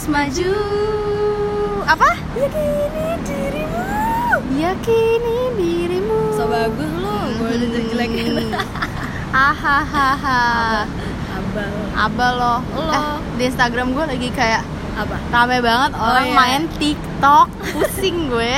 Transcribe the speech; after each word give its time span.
terus 0.00 0.16
maju 0.16 0.56
apa 1.84 2.08
Yakini 2.32 3.20
dirimu. 3.20 3.84
yakini 4.56 5.38
dirimu 5.60 6.20
So 6.32 6.48
bagus 6.48 6.88
lo, 7.04 7.28
gue 7.36 7.68
udah 7.68 7.68
jelek 7.68 8.10
Ahahaha 9.28 10.88
Abang. 11.36 11.74
Abal 11.92 12.32
lo 12.32 12.56
Lo. 12.80 12.88
Eh, 12.96 13.16
Di 13.36 13.52
Instagram 13.52 13.92
gue 13.92 14.04
lagi 14.08 14.28
kayak 14.32 14.64
Apa? 14.96 15.20
Rame 15.36 15.60
banget 15.60 15.92
orang 15.92 16.26
iya. 16.32 16.36
main 16.48 16.62
TikTok 16.80 17.52
Pusing 17.60 18.32
gue 18.32 18.56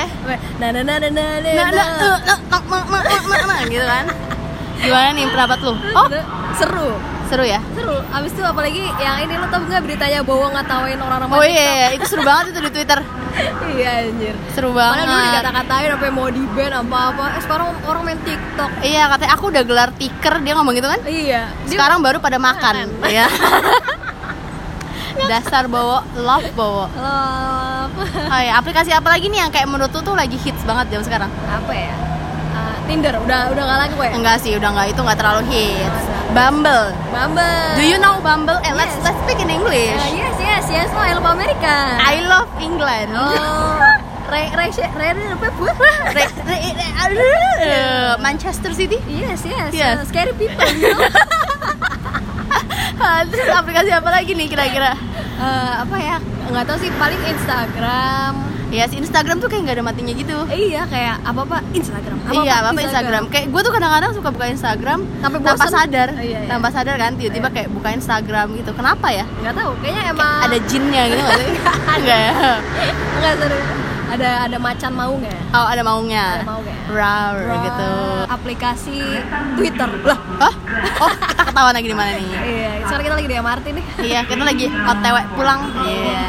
Nah, 0.63 0.71
nah, 0.71 0.79
nah, 0.79 0.95
nah, 0.95 1.11
nah, 1.11 1.11
nah, 1.11 1.27
Nah, 1.43 1.67
nah, 1.67 1.87
nah. 1.91 1.91
eh, 1.91 2.39
nah, 2.55 2.63
nah, 2.71 2.83
nah, 2.87 3.03
nah, 3.03 3.19
nah, 3.19 3.43
nah, 3.51 3.59
gitu 3.67 3.83
kan 3.83 4.05
Gimana 4.79 5.11
nih 5.11 5.27
pendapat 5.27 5.59
lu? 5.59 5.75
Oh 5.91 6.07
seru, 6.55 6.91
seru 7.33 7.43
ya? 7.43 7.59
seru. 7.73 7.97
Abis 8.07 8.31
itu 8.31 8.43
apalagi 8.43 8.85
yang 8.95 9.17
ini 9.19 9.33
lo 9.33 9.49
tau 9.49 9.59
nggak 9.59 9.81
beritanya 9.81 10.21
Bowo 10.21 10.47
ngatawain 10.47 10.95
orang-orang 10.95 11.33
Oh 11.33 11.41
iya, 11.43 11.65
iya, 11.75 11.87
itu 11.97 12.05
seru 12.05 12.21
banget 12.21 12.53
itu 12.53 12.59
di 12.61 12.71
Twitter? 12.71 12.99
Iya 13.73 14.05
anjir. 14.05 14.35
Seru 14.53 14.69
Padahal 14.69 14.93
dulu 15.01 15.09
banget 15.09 15.25
dikata-katain 15.33 15.87
sampai 15.89 16.11
mau 16.13 16.29
di 16.29 16.43
ban 16.47 16.73
apa-apa. 16.75 17.25
Eh 17.33 17.41
sekarang 17.41 17.73
orang 17.83 18.01
main 18.05 18.19
TikTok. 18.21 18.69
Iya 18.79 19.09
katanya 19.09 19.31
aku 19.33 19.45
udah 19.49 19.63
gelar 19.63 19.89
tiker 19.91 20.33
dia 20.39 20.53
ngomong 20.53 20.73
gitu 20.73 20.85
kan 20.85 21.01
Iya. 21.01 21.41
Dia- 21.65 21.71
Sekarang 21.73 21.97
baru 21.99 22.21
pada 22.21 22.37
makan 22.37 22.73
ya 23.03 23.25
Dasar 25.23 25.65
bawa 25.65 26.05
love 26.13 26.49
bawa 26.53 26.85
Love. 26.91 27.95
Oh 28.27 28.39
iya, 28.39 28.53
aplikasi 28.53 28.91
apa 28.91 29.07
lagi 29.07 29.25
nih 29.27 29.39
yang 29.39 29.49
kayak 29.49 29.65
menurut 29.65 29.89
tuh 29.89 30.13
lagi 30.13 30.35
hits 30.35 30.61
banget 30.63 30.89
jam 30.89 31.01
sekarang? 31.01 31.29
apa 31.47 31.71
ya? 31.71 31.93
Tinder 32.83 33.15
udah 33.17 33.41
udah 33.49 33.63
gak 33.63 33.79
lagi 33.79 33.93
gue. 33.93 34.09
Enggak 34.11 34.37
sih, 34.39 34.51
udah 34.53 34.69
enggak 34.69 34.87
itu 34.89 34.99
enggak 34.99 35.17
terlalu 35.17 35.41
hits. 35.47 36.03
Bumble. 36.31 36.85
Bumble. 37.09 37.69
Do 37.73 37.83
you 37.83 37.97
know 37.97 38.17
Bumble? 38.19 38.57
Eh, 38.59 38.73
let's 38.73 38.93
Yes. 38.95 39.05
let's 39.05 39.19
speak 39.21 39.37
in 39.37 39.47
English. 39.47 39.93
Uh, 39.93 40.11
yes, 40.13 40.35
yes, 40.37 40.63
yes. 40.67 40.87
Oh, 40.89 40.99
I 40.99 41.13
love 41.13 41.25
America. 41.25 41.75
I 41.95 42.15
love 42.23 42.49
England. 42.57 43.13
Oh. 43.13 43.77
Re 44.33 44.49
re 44.49 44.65
re 44.73 44.87
re? 44.97 45.09
Re- 45.13 46.33
re- 46.41 46.73
re- 46.73 46.93
aduh. 46.97 48.17
Manchester 48.25 48.73
City. 48.73 48.97
Yes, 49.05 49.45
yes. 49.45 49.69
Yes. 49.71 50.01
Uh, 50.01 50.05
scary 50.05 50.33
people. 50.33 50.65
You 50.73 50.89
know? 50.89 51.05
Ah, 52.95 53.21
Terus 53.25 53.45
aplikasi 53.47 53.91
apa 53.91 54.09
lagi 54.09 54.31
nih 54.31 54.47
kira-kira? 54.47 54.95
Eh, 55.35 55.73
apa 55.79 55.95
ya? 55.97 56.17
Nggak 56.47 56.65
tahu 56.65 56.77
sih. 56.79 56.89
Paling 56.93 57.21
Instagram. 57.27 58.33
Ya, 58.73 58.89
si 58.89 58.97
Instagram 58.97 59.37
tuh 59.37 59.47
kayak 59.47 59.69
nggak 59.69 59.75
ada 59.77 59.85
matinya 59.85 60.13
gitu. 60.13 60.33
Eh, 60.49 60.73
iya, 60.73 60.89
kayak 60.89 61.21
apa 61.21 61.45
apa 61.45 61.57
Instagram. 61.71 62.17
Apa 62.25 62.41
iya, 62.41 62.55
apa 62.65 62.79
Instagram. 62.81 63.23
Kayak 63.29 63.45
gue 63.53 63.61
tuh 63.61 63.71
kadang-kadang 63.71 64.11
suka 64.17 64.29
buka 64.33 64.45
Instagram 64.49 64.99
Sampai 65.21 65.39
tanpa 65.39 65.65
sadar, 65.69 66.09
Oh, 66.09 66.19
iya, 66.19 66.39
iya. 66.41 66.49
tanpa 66.49 66.67
sadar 66.73 66.95
kan 66.97 67.13
tiba-tiba 67.13 67.53
kayak 67.53 67.69
buka 67.69 67.93
Instagram 67.93 68.57
gitu. 68.57 68.73
Kenapa 68.73 69.13
ya? 69.13 69.29
Nggak 69.29 69.53
tahu. 69.53 69.71
Kayaknya 69.77 70.03
emang 70.09 70.41
Ada 70.41 70.57
jinnya 70.65 71.03
gitu 71.05 71.21
nggak? 71.21 71.39
Enggak 72.01 72.19
ya? 72.25 72.33
Nggak 73.21 73.33
seru. 73.37 73.57
Ada 74.13 74.45
ada 74.45 74.57
macan 74.57 74.91
mau 74.91 75.13
nggak? 75.15 75.37
Oh, 75.51 75.65
ada 75.65 75.81
maunya. 75.81 76.25
Ada 76.35 76.45
mau 76.45 76.59
nggak? 76.59 76.77
Rar 76.87 77.35
gitu. 77.63 77.91
Aplikasi 78.27 78.97
Twitter. 79.55 79.89
Lah. 80.03 80.19
Oh, 80.39 80.53
oh 80.99 81.11
kita 81.23 81.43
ketahuan 81.43 81.73
lagi 81.73 81.87
di 81.87 81.95
mana 81.95 82.11
nih? 82.13 82.27
Iya, 82.29 82.71
sekarang 82.83 83.03
kita 83.03 83.15
lagi 83.15 83.27
di 83.27 83.35
MRT 83.35 83.65
nih. 83.71 83.85
Iya, 84.03 84.19
kita 84.23 84.43
lagi 84.43 84.65
OTW 84.67 85.15
pulang. 85.33 85.59
Iya. 85.81 86.25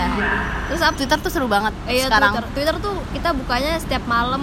Terus 0.67 0.81
apa? 0.81 0.95
Twitter 0.95 1.19
tuh 1.19 1.31
seru 1.31 1.47
banget 1.47 1.73
Iya, 1.85 2.09
sekarang. 2.09 2.33
Twitter. 2.33 2.47
Twitter 2.55 2.77
tuh 2.81 2.95
kita 3.11 3.29
bukanya 3.33 3.73
setiap 3.77 4.05
malam 4.05 4.43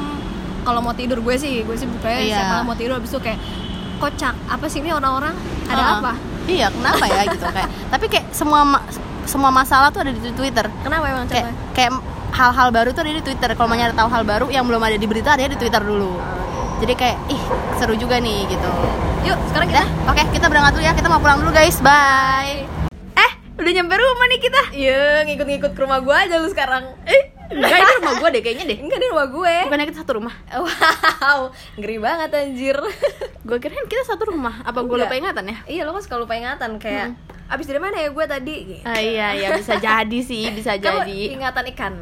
kalau 0.61 0.79
mau 0.79 0.93
tidur 0.93 1.17
gue 1.19 1.35
sih, 1.35 1.61
gue 1.61 1.75
sih 1.75 1.89
bukanya 1.89 2.19
Iya. 2.19 2.29
setiap 2.31 2.49
malam 2.51 2.65
mau 2.67 2.77
tidur 2.77 2.93
habis 2.95 3.09
itu 3.09 3.19
kayak 3.19 3.39
kocak. 3.97 4.35
Apa 4.45 4.65
sih 4.65 4.79
ini 4.79 4.91
orang-orang? 4.91 5.33
Ada 5.65 5.75
Heeh. 5.79 5.95
apa? 5.97 6.11
Iya, 6.43 6.67
kenapa 6.69 7.05
ya 7.05 7.21
gitu 7.27 7.45
kayak. 7.47 7.69
Tapi 7.89 8.05
kayak 8.07 8.25
semua 8.31 8.61
ma- 8.63 8.85
semua 9.23 9.49
masalah 9.49 9.89
tuh 9.89 10.01
ada 10.01 10.11
di 10.11 10.31
Twitter. 10.31 10.65
Kenapa 10.81 11.05
emang 11.07 11.25
Kayak 11.25 11.49
coba? 11.49 11.71
kayak 11.71 11.91
hal-hal 12.31 12.69
baru 12.69 12.89
tuh 12.91 13.01
ada 13.01 13.13
di 13.13 13.21
Twitter. 13.21 13.49
Kalau 13.51 13.67
mau 13.67 13.75
nyari 13.75 13.91
tahu 13.91 14.09
hal 14.09 14.23
baru 14.23 14.45
yang 14.47 14.63
belum 14.63 14.81
ada 14.81 14.95
di 14.95 15.05
berita 15.05 15.35
ada 15.35 15.45
di 15.45 15.55
Twitter 15.55 15.79
dulu. 15.79 16.15
Jadi 16.79 16.93
kayak 16.95 17.17
ih 17.27 17.41
seru 17.75 17.93
juga 17.93 18.17
nih 18.17 18.47
gitu. 18.47 18.69
Yuk, 19.23 19.37
sekarang 19.47 19.69
kita 19.69 19.83
oke 20.07 20.23
kita 20.33 20.45
berangkat 20.47 20.71
dulu 20.73 20.83
ya. 20.83 20.93
Kita 20.93 21.07
mau 21.07 21.19
pulang 21.19 21.37
dulu 21.37 21.51
guys. 21.51 21.77
Bye. 21.77 22.65
Eh, 23.13 23.31
udah 23.55 23.71
nyampe 23.71 23.93
rumah 23.93 24.25
nih 24.27 24.39
kita. 24.39 24.61
Iya, 24.73 25.01
ngikut-ngikut 25.23 25.71
ke 25.71 25.79
rumah 25.79 25.99
gue 26.01 26.15
aja 26.15 26.41
lu 26.41 26.49
sekarang. 26.49 26.89
Eh, 27.05 27.21
enggak 27.53 27.77
ini 27.77 27.93
rumah 28.01 28.13
gue 28.17 28.29
deh 28.33 28.41
kayaknya 28.41 28.65
deh. 28.65 28.77
Enggak 28.81 28.97
di 28.97 29.07
rumah 29.07 29.27
gue. 29.29 29.55
Bukannya 29.69 29.85
kita 29.85 29.99
satu 30.01 30.11
rumah? 30.17 30.33
Wow, 31.21 31.53
ngeri 31.77 32.01
banget 32.01 32.29
anjir. 32.33 32.77
Gue 33.47 33.57
kirain 33.57 33.85
kita 33.85 34.03
satu 34.03 34.33
rumah. 34.33 34.65
Apa 34.65 34.81
gue 34.81 34.97
lupa 34.97 35.13
ingatan 35.13 35.45
ya? 35.47 35.57
iya, 35.65 35.81
lo 35.85 35.93
kan 35.93 36.01
suka 36.01 36.17
lupa 36.17 36.33
ingatan 36.33 36.75
kayak 36.75 37.13
abis 37.45 37.65
dari 37.65 37.77
mana 37.77 37.95
ya 37.95 38.09
gue 38.09 38.25
tadi? 38.25 38.55
Gitu. 38.67 38.83
Ah, 38.83 38.97
iya, 38.97 39.27
iya 39.31 39.47
bisa 39.53 39.77
jadi 39.85 40.19
sih, 40.19 40.49
bisa 40.49 40.75
Kamu 40.75 41.05
jadi. 41.05 41.37
ingatan 41.37 41.63
ikan. 41.71 41.93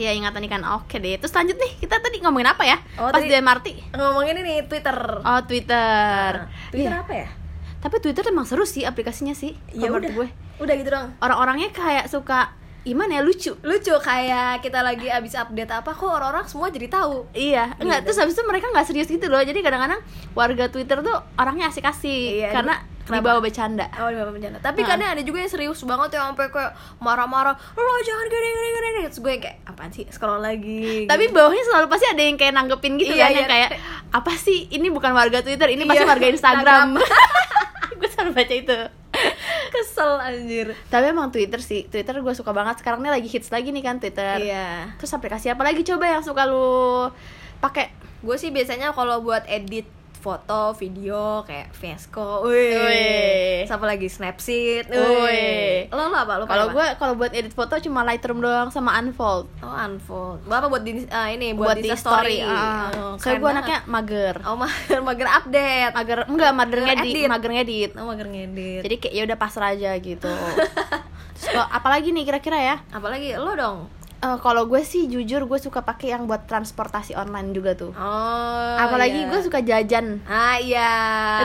Ya 0.00 0.10
ingatan 0.10 0.40
ikan. 0.42 0.64
Oke 0.74 0.96
deh. 0.96 1.20
Terus 1.20 1.28
lanjut 1.30 1.54
nih. 1.54 1.76
Kita 1.76 2.00
tadi 2.00 2.18
ngomongin 2.18 2.48
apa 2.48 2.64
ya? 2.64 2.80
Oh, 2.96 3.12
Pas 3.12 3.20
di 3.20 3.28
MRT. 3.28 3.92
Ngomongin 3.92 4.40
ini 4.40 4.64
Twitter. 4.64 4.96
Oh, 5.20 5.40
Twitter. 5.44 6.30
Nah, 6.40 6.48
Twitter 6.72 6.88
Iya. 6.90 7.04
apa 7.04 7.12
ya? 7.14 7.28
Tapi 7.78 7.96
Twitter 7.98 8.24
emang 8.26 8.44
seru 8.44 8.64
sih 8.64 8.82
aplikasinya 8.82 9.32
sih. 9.32 9.52
Ya 9.70 9.92
udah. 9.92 10.08
gue. 10.08 10.28
Udah 10.56 10.74
gitu 10.74 10.88
dong. 10.88 11.12
Orang-orangnya 11.18 11.68
kayak 11.70 12.08
suka 12.08 12.56
gimana 12.80 13.12
ya 13.14 13.22
lucu. 13.22 13.52
lucu 13.60 13.92
kayak 13.94 14.60
kita 14.60 14.80
lagi 14.80 15.04
abis 15.06 15.36
update 15.36 15.68
apa 15.70 15.92
kok 15.92 16.08
orang-orang 16.08 16.48
semua 16.48 16.68
jadi 16.68 16.88
tahu 16.88 17.28
Iya, 17.30 17.76
enggak 17.76 18.00
Gitu. 18.00 18.06
terus 18.08 18.18
habis 18.18 18.32
itu 18.32 18.42
mereka 18.42 18.66
nggak 18.68 18.86
serius 18.86 19.04
gitu 19.06 19.28
loh. 19.28 19.36
Jadi 19.38 19.60
kadang-kadang 19.60 20.00
warga 20.32 20.64
Twitter 20.66 20.96
tuh 20.98 21.12
orangnya 21.34 21.68
asik-asik 21.68 22.40
Iya, 22.40 22.48
karena 22.50 22.80
kenapa? 23.02 23.20
dibawa 23.22 23.40
bercanda. 23.40 23.86
oh 23.94 24.06
di 24.06 24.16
bawah 24.16 24.30
bencana 24.30 24.56
tapi 24.58 24.80
Nah. 24.80 24.88
kadang 24.88 25.08
ada 25.10 25.22
juga 25.22 25.38
yang 25.38 25.48
serius 25.48 25.80
banget 25.82 26.10
yang 26.12 26.30
sampai 26.30 26.46
kayak 26.48 26.72
marah-marah 26.98 27.52
lo 27.72 27.92
jangan 28.00 28.26
gini 28.26 28.46
gini 28.46 28.68
gini 28.70 28.88
gini." 28.90 29.00
terus 29.06 29.20
gue 29.20 29.34
kayak 29.38 29.56
apaan 29.64 29.90
sih 29.90 30.04
scroll 30.08 30.38
lagi 30.38 31.04
Tapi 31.04 31.24
bawahnya 31.28 31.64
selalu 31.64 31.86
pasti 31.86 32.06
ada 32.06 32.20
yang 32.20 32.36
kayak 32.36 32.52
nanggepin 32.52 32.94
gitu 32.96 33.10
Iya, 33.10 33.22
kan 33.22 33.30
yang 33.32 33.40
iya. 33.42 33.50
kayak 33.50 33.70
apa 34.10 34.32
sih 34.34 34.68
ini 34.68 34.88
bukan 34.88 35.10
warga 35.10 35.40
Twitter, 35.40 35.68
ini 35.68 35.82
pasti 35.84 36.00
Iya, 36.00 36.08
warga 36.08 36.26
Instagram. 36.26 36.88
gue 37.98 38.08
selalu 38.08 38.30
baca 38.32 38.54
itu. 38.54 38.78
kesel 39.70 40.12
anjir 40.18 40.66
Tapi 40.86 41.04
emang 41.06 41.28
Twitter 41.28 41.60
sih, 41.60 41.84
Twitter 41.84 42.14
gue 42.14 42.32
suka 42.32 42.50
banget. 42.50 42.78
Sekarang 42.78 43.00
nih 43.00 43.12
lagi 43.12 43.28
hits 43.28 43.48
lagi 43.48 43.68
nih 43.68 43.82
kan 43.82 43.96
Twitter. 43.96 44.38
iya 44.38 44.94
Terus 44.96 45.12
aplikasi 45.12 45.46
apa 45.46 45.62
lagi 45.62 45.82
coba 45.82 46.08
yang 46.08 46.22
suka 46.22 46.42
lu 46.44 47.10
pakai? 47.58 47.90
gue 48.20 48.36
sih 48.36 48.48
biasanya 48.48 48.92
kalau 48.92 49.20
buat 49.20 49.44
edit 49.46 49.88
foto 50.20 50.72
video 50.74 51.40
kayak 51.42 51.72
Vesco, 51.72 52.44
Wih. 52.44 53.64
siapa 53.64 53.82
lagi 53.82 54.06
Snapseed, 54.06 54.86
Wih. 54.86 55.88
lo 55.88 56.04
lo 56.04 56.14
apa 56.14 56.32
lo 56.34 56.44
Kalau 56.44 56.70
gue 56.70 56.86
kalau 56.94 57.14
buat 57.14 57.32
edit 57.32 57.50
foto 57.50 57.74
cuma 57.78 58.04
Lightroom 58.04 58.38
doang 58.38 58.68
sama 58.68 58.94
Unfold. 58.96 59.48
oh 59.58 59.74
unfold, 59.74 60.44
Gua 60.44 60.56
apa 60.58 60.68
buat 60.68 60.80
di 60.80 61.08
ah, 61.08 61.26
ini 61.26 61.50
Buat, 61.50 61.74
buat, 61.74 61.76
di 61.78 61.90
story. 61.90 62.36
story, 62.36 62.38
Ah. 62.42 62.92
Oh, 62.92 63.14
Soalnya 63.14 63.18
keren 63.18 63.38
gue 63.38 63.50
anaknya 63.50 63.78
mager. 63.86 64.36
Oh 64.44 64.56
mager 64.60 65.00
mager 65.00 65.28
update. 65.28 65.92
Mager 65.92 66.18
enggak 66.26 66.52
mager 66.52 66.78
Mager 66.78 66.94
ngedit, 66.94 67.14
edit. 67.16 67.28
mager 67.28 67.50
ngedit. 67.50 67.90
Oh 67.94 68.04
mager 68.04 68.28
ngedit. 68.28 68.82
Jadi 68.82 68.94
kayak 68.98 69.14
ya 69.14 69.22
udah 69.24 69.38
pasrah 69.38 69.70
aja 69.70 69.90
gitu. 69.96 70.28
Terus 71.34 71.46
kalau 71.46 71.64
apalagi 71.66 72.10
nih 72.10 72.22
kira-kira 72.22 72.58
ya? 72.58 72.76
apalagi 72.90 73.32
lo 73.34 73.52
dong. 73.54 73.78
Eh, 74.20 74.38
kalau 74.44 74.68
gue 74.68 74.84
sih 74.84 75.08
jujur 75.08 75.48
gue 75.48 75.58
suka 75.58 75.80
pakai 75.80 76.12
yang 76.12 76.28
buat 76.28 76.44
transportasi 76.44 77.16
online 77.16 77.56
juga 77.56 77.72
tuh. 77.72 77.96
Oh. 77.96 78.76
apalagi 78.76 79.24
iya. 79.24 79.28
gue 79.32 79.40
suka 79.40 79.64
jajan. 79.64 80.20
Ah 80.28 80.60
iya. 80.60 80.90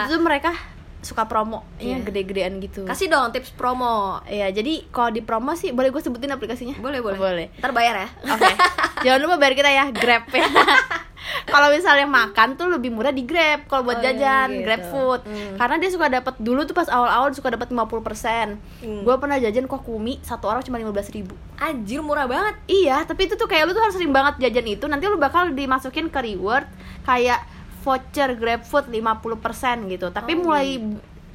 Itu 0.04 0.20
tuh 0.20 0.24
mereka 0.24 0.52
suka 1.00 1.30
promo, 1.30 1.64
Iya. 1.78 1.96
yang 1.96 2.02
gede-gedean 2.04 2.54
gitu. 2.60 2.84
Kasih 2.84 3.08
dong 3.08 3.32
tips 3.32 3.54
promo. 3.56 4.20
Iya, 4.28 4.52
jadi 4.52 4.90
kalau 4.92 5.14
di 5.14 5.22
promo 5.24 5.54
sih 5.56 5.72
boleh 5.72 5.94
gue 5.94 6.02
sebutin 6.04 6.34
aplikasinya? 6.36 6.76
Boleh 6.82 7.00
boleh. 7.00 7.20
Boleh. 7.22 7.48
Ntar 7.62 7.72
bayar 7.72 7.96
ya. 7.96 8.10
Oke. 8.28 8.52
Jangan 9.06 9.20
lupa 9.24 9.36
bayar 9.40 9.54
kita 9.56 9.72
ya, 9.72 9.86
Grab 9.96 10.28
ya. 10.34 10.44
kalau 11.54 11.74
misalnya 11.74 12.06
makan 12.06 12.56
tuh 12.56 12.68
lebih 12.70 12.94
murah 12.94 13.12
di 13.12 13.26
Grab 13.26 13.66
kalau 13.66 13.84
buat 13.84 13.98
Oh, 13.98 14.04
iya, 14.04 14.12
jajan, 14.12 14.48
gitu. 14.52 14.64
Grab 14.68 14.84
food. 14.92 15.22
Hmm. 15.26 15.56
Karena 15.58 15.76
dia 15.80 15.90
suka 15.90 16.06
dapat 16.12 16.36
dulu 16.38 16.62
tuh 16.68 16.76
pas 16.76 16.88
awal-awal 16.92 17.32
suka 17.34 17.50
dapat 17.54 17.72
50%. 17.72 18.60
Hmm. 18.86 19.02
Gue 19.02 19.16
pernah 19.18 19.38
jajan 19.40 19.66
kok 19.66 19.82
kumi 19.82 20.20
satu 20.22 20.52
orang 20.52 20.62
cuma 20.62 20.78
15.000 20.78 21.16
ribu 21.16 21.34
Anjir 21.58 22.04
murah 22.04 22.28
banget. 22.28 22.56
Iya, 22.68 23.08
tapi 23.08 23.26
itu 23.26 23.40
tuh 23.40 23.48
kayak 23.48 23.70
lu 23.70 23.72
tuh 23.72 23.82
harus 23.82 23.96
sering 23.96 24.12
banget 24.12 24.38
jajan 24.44 24.68
itu 24.68 24.86
Nanti 24.86 25.08
lu 25.08 25.16
bakal 25.16 25.56
dimasukin 25.56 26.12
ke 26.12 26.20
reward 26.20 26.68
Kayak 27.08 27.48
voucher 27.86 28.36
GrabFood 28.36 28.92
50% 28.92 29.94
gitu 29.94 30.12
Tapi 30.12 30.32
Oh, 30.36 30.52
mulai 30.52 30.82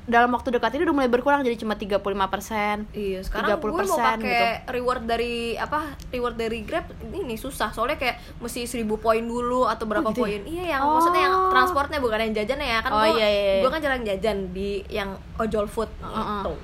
dalam 0.02 0.30
waktu 0.30 0.48
dekat 0.50 0.74
ini 0.74 0.82
udah 0.82 0.96
mulai 0.96 1.06
berkurang 1.06 1.40
jadi 1.40 1.56
cuma 1.56 1.74
35% 1.74 2.88
Iya, 2.90 3.20
sekarang 3.20 3.48
gue 3.54 3.70
mau 3.70 3.84
30% 3.84 4.00
pakai 4.00 4.18
gitu. 4.18 4.46
reward 4.72 5.02
dari 5.04 5.34
apa? 5.54 5.80
Reward 6.08 6.34
dari 6.34 6.58
Grab 6.62 6.84
ini 7.06 7.34
susah. 7.34 7.70
Soalnya 7.70 7.96
kayak 7.96 8.16
mesti 8.36 8.64
1000 8.64 8.84
poin 8.96 9.20
dulu 9.20 9.64
atau 9.64 9.84
berapa 9.84 10.08
gitu 10.08 10.20
ya? 10.20 10.26
poin. 10.26 10.40
Iya, 10.44 10.64
yang 10.70 10.82
Oh. 10.82 10.96
maksudnya 10.96 11.22
yang 11.22 11.36
transportnya 11.48 11.98
bukan 11.98 12.18
yang 12.20 12.32
jajan 12.34 12.58
ya. 12.58 12.78
Kan 12.80 12.90
Oh, 12.90 12.98
gua, 12.98 13.08
iya, 13.12 13.26
iya, 13.26 13.42
iya. 13.52 13.60
gua 13.60 13.70
kan 13.70 13.80
jarang 13.80 14.02
jajan 14.02 14.36
di 14.50 14.70
yang 14.88 15.10
ojol 15.40 15.64
food 15.64 15.88
gitu. 15.94 16.06
tahu 16.44 16.56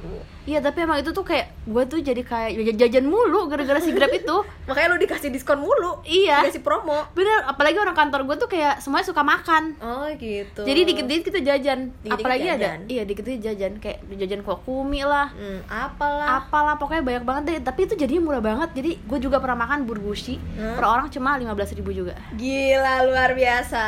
Iya 0.47 0.63
tapi 0.63 0.79
emang 0.81 0.95
itu 0.97 1.11
tuh 1.11 1.27
kayak 1.27 1.59
gue 1.67 1.83
tuh 1.85 1.99
jadi 1.99 2.23
kayak 2.23 2.55
jajan- 2.79 3.03
mulu 3.05 3.51
gara-gara 3.51 3.77
si 3.77 3.91
Grab 3.91 4.15
itu. 4.15 4.37
makanya 4.71 4.95
lu 4.95 4.99
dikasih 5.01 5.27
diskon 5.29 5.59
mulu 5.59 5.99
Iya. 6.03 6.39
dikasih 6.41 6.63
promo 6.63 7.03
Bener, 7.11 7.43
apalagi 7.45 7.75
orang 7.77 7.93
kantor 7.93 8.23
gue 8.25 8.37
tuh 8.37 8.49
kayak 8.49 8.79
semuanya 8.79 9.07
suka 9.07 9.23
makan. 9.23 9.75
oh 9.77 10.07
gitu 10.13 10.63
Jadi 10.63 10.81
dikit-dikit 10.85 11.25
kita 11.27 11.41
jajan. 11.41 11.91
Dikit-dikit 11.97 12.15
apalagi 12.21 12.47
ada, 12.47 12.59
jajan. 12.69 12.79
iya 12.87 13.03
dikit-dikit 13.03 13.43
jajan 13.43 13.73
kayak 13.77 13.99
jajan 14.15 14.41
kuah 14.41 14.61
kumi 14.61 15.03
lah. 15.03 15.33
hmm, 15.33 15.67
apalah 15.67 16.29
Apalah 16.39 16.75
pokoknya 16.77 17.03
banyak 17.03 17.25
banget 17.25 17.43
deh. 17.45 17.59
Tapi 17.65 17.81
itu 17.83 17.95
jadinya 17.97 18.23
murah 18.23 18.43
banget. 18.45 18.71
Jadi 18.73 18.91
gue 19.01 19.19
juga 19.19 19.41
pernah 19.41 19.59
makan 19.59 19.83
burgushi 19.83 20.39
Hmm. 20.55 20.75
per 20.75 20.85
orang 20.85 21.09
cuma 21.09 21.35
15.000 21.35 21.75
ribu 21.77 21.91
juga. 21.93 22.15
gila 22.33 23.03
luar 23.03 23.35
biasa 23.35 23.83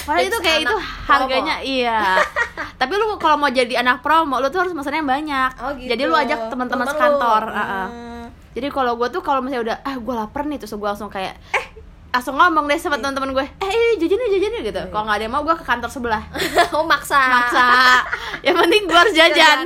Padahal 0.00 0.24
itu 0.24 0.38
kayak 0.38 0.62
itu 0.62 0.76
harganya 1.04 1.56
promo. 1.56 1.66
iya. 1.68 2.00
Tapi 2.80 2.92
lu 2.92 3.18
kalau 3.18 3.34
mau 3.36 3.50
jadi 3.50 3.74
anak 3.76 3.98
promo, 4.18 4.42
lu 4.42 4.50
tuh 4.50 4.60
harus 4.66 4.74
pesannya 4.74 5.06
banyak. 5.06 5.50
oh 5.62 5.70
gitu 5.78 5.90
Jadi 5.94 6.02
lu 6.04 6.14
ajak 6.14 6.50
teman-teman 6.50 6.86
sekantor. 6.90 7.42
ah. 7.48 7.86
Hmm. 7.86 8.26
Jadi 8.50 8.68
kalau 8.74 8.98
gue 8.98 9.08
tuh 9.08 9.22
kalau 9.22 9.38
misalnya 9.38 9.62
udah 9.62 9.76
ah 9.86 9.94
gue 9.94 10.14
lapar 10.18 10.42
nih 10.42 10.58
terus 10.58 10.74
gue 10.74 10.82
langsung 10.82 11.06
kayak 11.06 11.38
eh 11.54 11.66
langsung 12.08 12.34
ngomong 12.34 12.66
deh 12.66 12.74
sama 12.74 12.98
teman-teman 12.98 13.30
gue 13.30 13.46
eh 13.46 13.70
ini 13.70 13.94
jajan 14.02 14.18
nih 14.18 14.28
jajan 14.34 14.50
nih 14.50 14.62
gitu. 14.74 14.82
Kalau 14.90 15.02
nggak 15.06 15.16
ada 15.16 15.24
yang 15.24 15.34
mau 15.38 15.46
gue 15.46 15.54
ke 15.54 15.62
kantor 15.62 15.90
sebelah 15.92 16.22
oh 16.74 16.82
maksa 16.82 17.14
maksa. 17.14 17.66
yang 18.46 18.58
penting 18.58 18.82
gue 18.90 18.98
harus 18.98 19.14
jajan. 19.14 19.58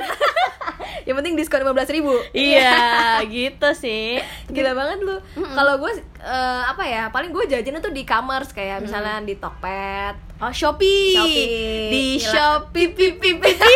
yang 1.08 1.19
penting 1.19 1.34
diskon 1.34 1.66
15.000 1.66 1.98
ribu 1.98 2.14
iya 2.31 3.19
gitu 3.26 3.75
sih. 3.75 4.22
gila 4.46 4.70
banget 4.70 5.02
lu 5.02 5.19
kalau 5.50 5.75
gue 5.82 5.98
eh, 6.22 6.62
apa 6.62 6.82
ya 6.87 7.10
paling 7.10 7.34
gue 7.34 7.43
jajannya 7.50 7.82
tuh 7.82 7.90
di 7.90 8.06
e-commerce 8.06 8.55
kayak 8.55 8.87
misalnya 8.87 9.19
di 9.19 9.34
Tokped 9.34 10.31
Oh 10.43 10.50
Shopee. 10.50 11.14
Shopee. 11.14 11.46
Di 11.87 12.02
Gila. 12.19 12.26
Shopee 12.34 12.90
pi 12.90 13.14
pi 13.14 13.31
pi. 13.38 13.50
pi. 13.55 13.72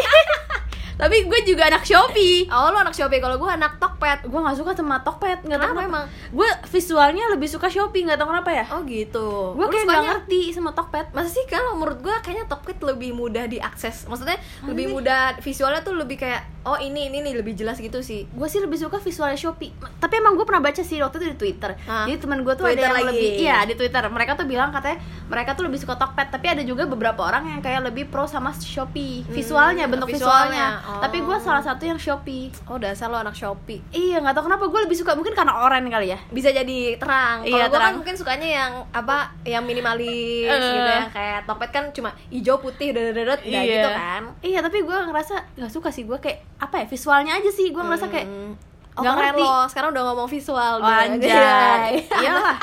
Tapi 0.96 1.28
gue 1.28 1.40
juga 1.44 1.68
anak 1.68 1.84
Shopee. 1.84 2.48
oh 2.48 2.72
lu 2.72 2.78
anak 2.80 2.96
Shopee. 2.96 3.20
Kalau 3.20 3.36
gue 3.36 3.50
anak 3.52 3.76
Tokped. 3.76 4.26
Gue 4.26 4.40
gak 4.40 4.56
suka 4.56 4.72
sama 4.72 5.04
Tokped, 5.04 5.44
nggak 5.44 5.60
tahu 5.60 5.72
Kenapa 5.76 5.84
emang? 5.84 6.04
Gue 6.32 6.48
visualnya 6.72 7.24
lebih 7.28 7.48
suka 7.52 7.68
Shopee, 7.68 8.08
nggak 8.08 8.16
tahu 8.16 8.32
kenapa 8.32 8.50
ya. 8.50 8.64
oh 8.72 8.80
gitu. 8.88 9.52
Gue 9.54 9.66
kayak 9.68 9.84
nggak 9.86 10.04
ngerti 10.08 10.40
sama 10.56 10.72
Tokped. 10.72 11.12
Masa 11.12 11.28
sih? 11.28 11.44
Kalau 11.46 11.76
menurut 11.76 12.00
gue 12.00 12.16
kayaknya 12.24 12.48
Tokped 12.48 12.80
lebih 12.80 13.12
mudah 13.12 13.44
diakses. 13.44 14.08
Maksudnya 14.08 14.40
lebih 14.64 14.88
mudah 14.90 15.36
visualnya 15.44 15.84
tuh 15.84 15.94
lebih 16.00 16.16
kayak 16.16 16.55
Oh 16.66 16.74
ini 16.76 17.06
ini 17.06 17.22
nih 17.22 17.34
lebih 17.36 17.54
jelas 17.54 17.78
gitu 17.78 17.98
sih 18.00 18.26
gue 18.26 18.42
sih 18.44 18.58
lebih 18.58 18.74
suka 18.74 18.98
visualnya 18.98 19.34
Shopee 19.34 19.70
tapi 19.96 20.18
emang 20.18 20.34
gue 20.34 20.42
pernah 20.42 20.58
baca 20.60 20.80
sih 20.80 20.98
waktu 20.98 21.16
itu 21.16 21.26
di 21.28 21.38
Twitter 21.38 21.78
Hah? 21.80 22.04
jadi 22.04 22.18
teman 22.18 22.42
gue 22.42 22.50
tuh 22.52 22.66
Twitter 22.66 22.82
ada 22.82 22.90
yang 22.90 22.96
lagi? 22.98 23.06
lebih 23.12 23.30
iya 23.38 23.56
di 23.62 23.74
Twitter 23.74 24.02
mereka 24.08 24.34
tuh 24.34 24.44
bilang 24.44 24.68
katanya 24.68 24.98
mereka 25.24 25.54
tuh 25.54 25.62
lebih 25.62 25.78
suka 25.78 25.94
Tokped 25.94 26.26
tapi 26.28 26.46
ada 26.48 26.60
juga 26.60 26.82
beberapa 26.84 27.22
orang 27.22 27.46
yang 27.48 27.60
kayak 27.60 27.86
lebih 27.86 28.06
pro 28.06 28.26
sama 28.26 28.50
Shopee 28.52 29.22
visualnya 29.28 29.86
Hmm, 29.86 29.94
bentuk 29.94 30.10
visualnya. 30.10 30.50
visualnya, 30.50 30.66
Oh. 30.88 31.00
tapi 31.00 31.18
gue 31.20 31.36
salah 31.38 31.62
satu 31.62 31.82
yang 31.84 31.96
Shopee 31.96 32.50
Oh 32.66 32.76
dasar 32.76 33.06
lo 33.06 33.16
anak 33.16 33.32
Shopee 33.32 33.86
iya 33.92 34.18
nggak 34.18 34.34
tahu 34.34 34.44
kenapa 34.46 34.66
gue 34.66 34.80
lebih 34.82 34.96
suka 34.96 35.14
mungkin 35.14 35.32
karena 35.32 35.54
oranye 35.60 35.86
kali 35.86 36.08
ya 36.08 36.18
bisa 36.28 36.50
jadi 36.50 36.96
terang. 36.96 37.40
Kalau 37.40 37.56
Iya, 37.56 37.64
gue 37.68 37.78
kan 37.78 37.94
mungkin 37.94 38.14
sukanya 38.14 38.48
yang 38.48 38.72
apa, 38.90 39.16
yang 39.42 39.62
minimalis 39.62 40.44
Eh. 40.44 40.58
gitu 40.58 40.90
ya. 40.90 41.04
Kayak 41.08 41.38
Tokped 41.44 41.70
kan 41.70 41.84
cuma 41.92 42.10
hijau 42.28 42.58
putih 42.58 42.90
udah 42.90 43.02
udah 43.08 43.22
udah 43.24 43.38
gitu 43.62 43.88
kan. 43.88 44.22
iya 44.40 44.58
tapi 44.58 44.80
gue 44.80 44.98
ngerasa 45.04 45.34
nggak 45.54 45.70
suka 45.70 45.88
sih 45.88 46.02
gue 46.02 46.16
kayak 46.16 46.55
apa 46.56 46.74
ya 46.78 46.86
visualnya 46.86 47.32
aja 47.34 47.48
sih 47.48 47.68
gue 47.68 47.78
ngerasa 47.78 48.06
kayak 48.06 48.24
Hmm. 48.24 48.52
nggak 48.94 49.06
Oh, 49.06 49.18
ngerti. 49.18 49.42
lo. 49.42 49.56
Sekarang 49.66 49.88
udah 49.90 50.02
ngomong 50.06 50.24
visual. 50.26 50.74
oh, 50.78 50.88
anjay 50.88 52.00
iyalah 52.22 52.56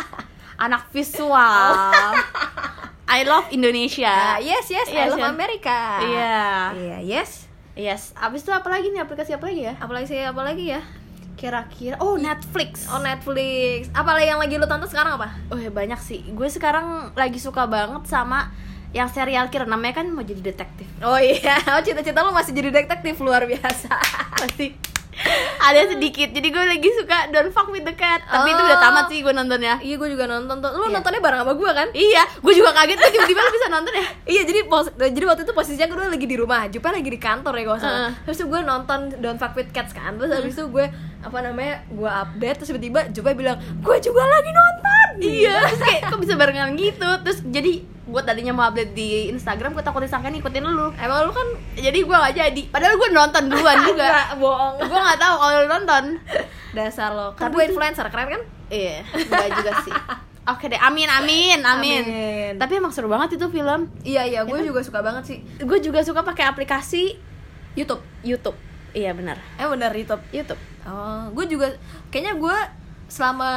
anak 0.56 0.90
visual 0.90 1.74
I 3.06 3.22
love 3.24 3.46
Indonesia 3.50 4.10
Ah, 4.10 4.40
yes, 4.40 4.66
yes, 4.68 4.88
I 4.88 4.94
Iya, 4.96 5.04
love 5.08 5.20
Shan. 5.20 5.30
America. 5.32 5.80
Iya. 6.02 6.42
Iya, 6.74 6.98
yes. 7.04 7.32
Yes. 7.74 8.02
Abis 8.16 8.42
itu 8.42 8.50
apa 8.50 8.66
lagi 8.68 8.90
nih 8.90 9.02
aplikasi 9.02 9.32
apa 9.32 9.46
lagi 9.46 9.62
ya? 9.64 9.74
Apalagi 9.78 10.06
sih 10.08 10.20
apa 10.20 10.42
lagi 10.42 10.66
ya? 10.68 10.82
Kira-kira 11.34 11.98
oh 12.00 12.16
Netflix. 12.16 12.86
Oh, 12.88 12.98
Netflix. 13.00 13.90
Apa 13.92 14.18
yang 14.18 14.38
lagi 14.38 14.56
lu 14.56 14.66
tonton 14.66 14.86
sekarang 14.86 15.16
apa? 15.16 15.30
Oh 15.48 15.58
ya 15.58 15.70
banyak 15.70 15.98
sih. 16.00 16.26
Gue 16.28 16.48
sekarang 16.48 17.14
lagi 17.14 17.38
suka 17.38 17.66
banget 17.66 18.06
sama 18.06 18.50
yang 18.94 19.10
serial 19.10 19.50
killer 19.50 19.66
namanya 19.66 20.00
kan 20.00 20.08
mau 20.08 20.22
jadi 20.22 20.40
detektif. 20.40 20.86
Oh 21.02 21.18
iya, 21.18 21.58
oh 21.74 21.82
cita-cita 21.82 22.22
lu 22.22 22.30
masih 22.30 22.54
jadi 22.54 22.70
detektif 22.72 23.18
luar 23.20 23.44
biasa. 23.44 23.90
Pasti 24.40 24.94
ada 25.60 25.78
sedikit. 25.88 26.26
Jadi 26.28 26.50
gue 26.50 26.64
lagi 26.64 26.90
suka 26.92 27.30
Don't 27.30 27.50
Fuck 27.50 27.70
with 27.70 27.82
the 27.82 27.94
Cat. 27.94 28.22
Tapi 28.24 28.50
itu 28.50 28.58
Oh. 28.58 28.66
udah 28.66 28.80
tamat 28.80 29.06
sih 29.08 29.22
gue 29.22 29.30
nontonnya. 29.30 29.78
iya, 29.80 29.94
gue 29.96 30.10
juga 30.10 30.26
nonton 30.26 30.58
tuh. 30.58 30.74
Lu 30.74 30.90
Iya. 30.90 30.98
nontonnya 30.98 31.22
bareng 31.22 31.40
sama 31.40 31.54
gue 31.54 31.72
kan? 31.72 31.88
Iya, 31.92 32.24
gue 32.36 32.54
juga 32.56 32.74
kaget 32.74 32.98
tuh 32.98 33.12
tiba-tiba 33.12 33.40
lu 33.40 33.52
bisa 33.52 33.68
nonton 33.70 33.94
ya. 33.94 34.06
Iya 34.26 34.42
jadi 34.44 34.60
pos 34.66 34.90
jadi 34.92 35.22
waktu 35.24 35.42
itu 35.44 35.54
posisinya 35.54 35.86
gue 35.88 36.08
lagi 36.10 36.26
di 36.26 36.34
rumah, 36.34 36.66
Jupa 36.68 36.90
lagi 36.90 37.06
di 37.06 37.20
kantor 37.20 37.54
ya 37.54 37.64
nggak 37.64 37.80
salah. 37.80 37.94
Heeh. 38.00 38.12
Terus 38.26 38.40
gue 38.44 38.60
nonton 38.64 39.00
Don't 39.16 39.38
Fuck 39.38 39.54
with 39.54 39.70
Cats 39.70 39.94
kan, 39.94 40.18
terus 40.18 40.34
habis 40.34 40.50
itu 40.52 40.66
gue 40.68 40.86
apa 41.24 41.38
namanya 41.40 41.86
gue 41.88 42.10
update 42.10 42.56
terus 42.58 42.70
tiba-tiba 42.70 43.00
Jupa 43.10 43.30
bilang 43.34 43.58
gue 43.62 43.98
juga 44.00 44.24
lagi 44.24 44.50
nonton. 44.52 45.08
Iya, 45.22 45.56
terus 45.68 45.82
kayak 45.84 46.02
kok 46.10 46.20
bisa 46.20 46.34
barengan 46.34 46.74
gitu. 46.74 47.10
Terus 47.22 47.40
jadi 47.46 47.74
gue 48.04 48.22
tadinya 48.28 48.52
mau 48.52 48.68
update 48.68 48.92
di 48.92 49.32
Instagram, 49.32 49.72
gue 49.72 49.84
takut 49.84 50.04
disangka 50.04 50.28
ngikutin 50.28 50.64
lu. 50.68 50.92
Emang 51.00 51.24
lu 51.24 51.32
kan 51.32 51.48
Jadi 51.80 52.04
gue 52.04 52.16
gak 52.16 52.36
jadi. 52.36 52.62
Padahal 52.68 53.00
gue 53.00 53.10
nonton 53.16 53.44
duluan 53.48 53.78
juga. 53.90 54.08
Nggak, 54.12 54.30
bohong. 54.44 54.76
gue 54.84 55.00
gak 55.00 55.20
tahu 55.20 55.36
kalau 55.40 55.56
lu 55.56 55.68
nonton. 55.72 56.04
Dasar 56.76 57.10
lo. 57.16 57.32
Kan 57.40 57.56
gue 57.56 57.64
influencer 57.64 58.06
keren 58.12 58.28
kan? 58.28 58.42
Iya, 58.68 59.08
enggak 59.08 59.50
juga 59.56 59.72
sih. 59.88 59.96
Oke 60.52 60.68
deh, 60.68 60.76
amin 60.76 61.08
amin 61.08 61.64
amin. 61.64 62.04
Amin. 62.04 62.54
Tapi 62.60 62.76
emang 62.76 62.92
seru 62.92 63.08
banget 63.08 63.40
itu 63.40 63.48
film. 63.48 63.88
Iya 64.04 64.28
iya, 64.28 64.40
gue 64.44 64.60
juga 64.60 64.84
suka 64.84 65.00
banget 65.00 65.24
sih 65.24 65.40
Gue 65.64 65.80
juga 65.80 66.04
suka 66.04 66.20
pakai 66.20 66.44
aplikasi 66.44 67.16
YouTube. 67.80 68.04
YouTube. 68.28 68.60
Iya 68.92 69.16
benar. 69.16 69.40
Eh 69.56 69.64
bener 69.64 69.96
YouTube. 69.96 70.20
YouTube. 70.36 70.60
Oh, 70.84 71.32
gue 71.32 71.48
juga 71.48 71.72
kayaknya 72.12 72.36
gue 72.36 72.58
selama 73.14 73.50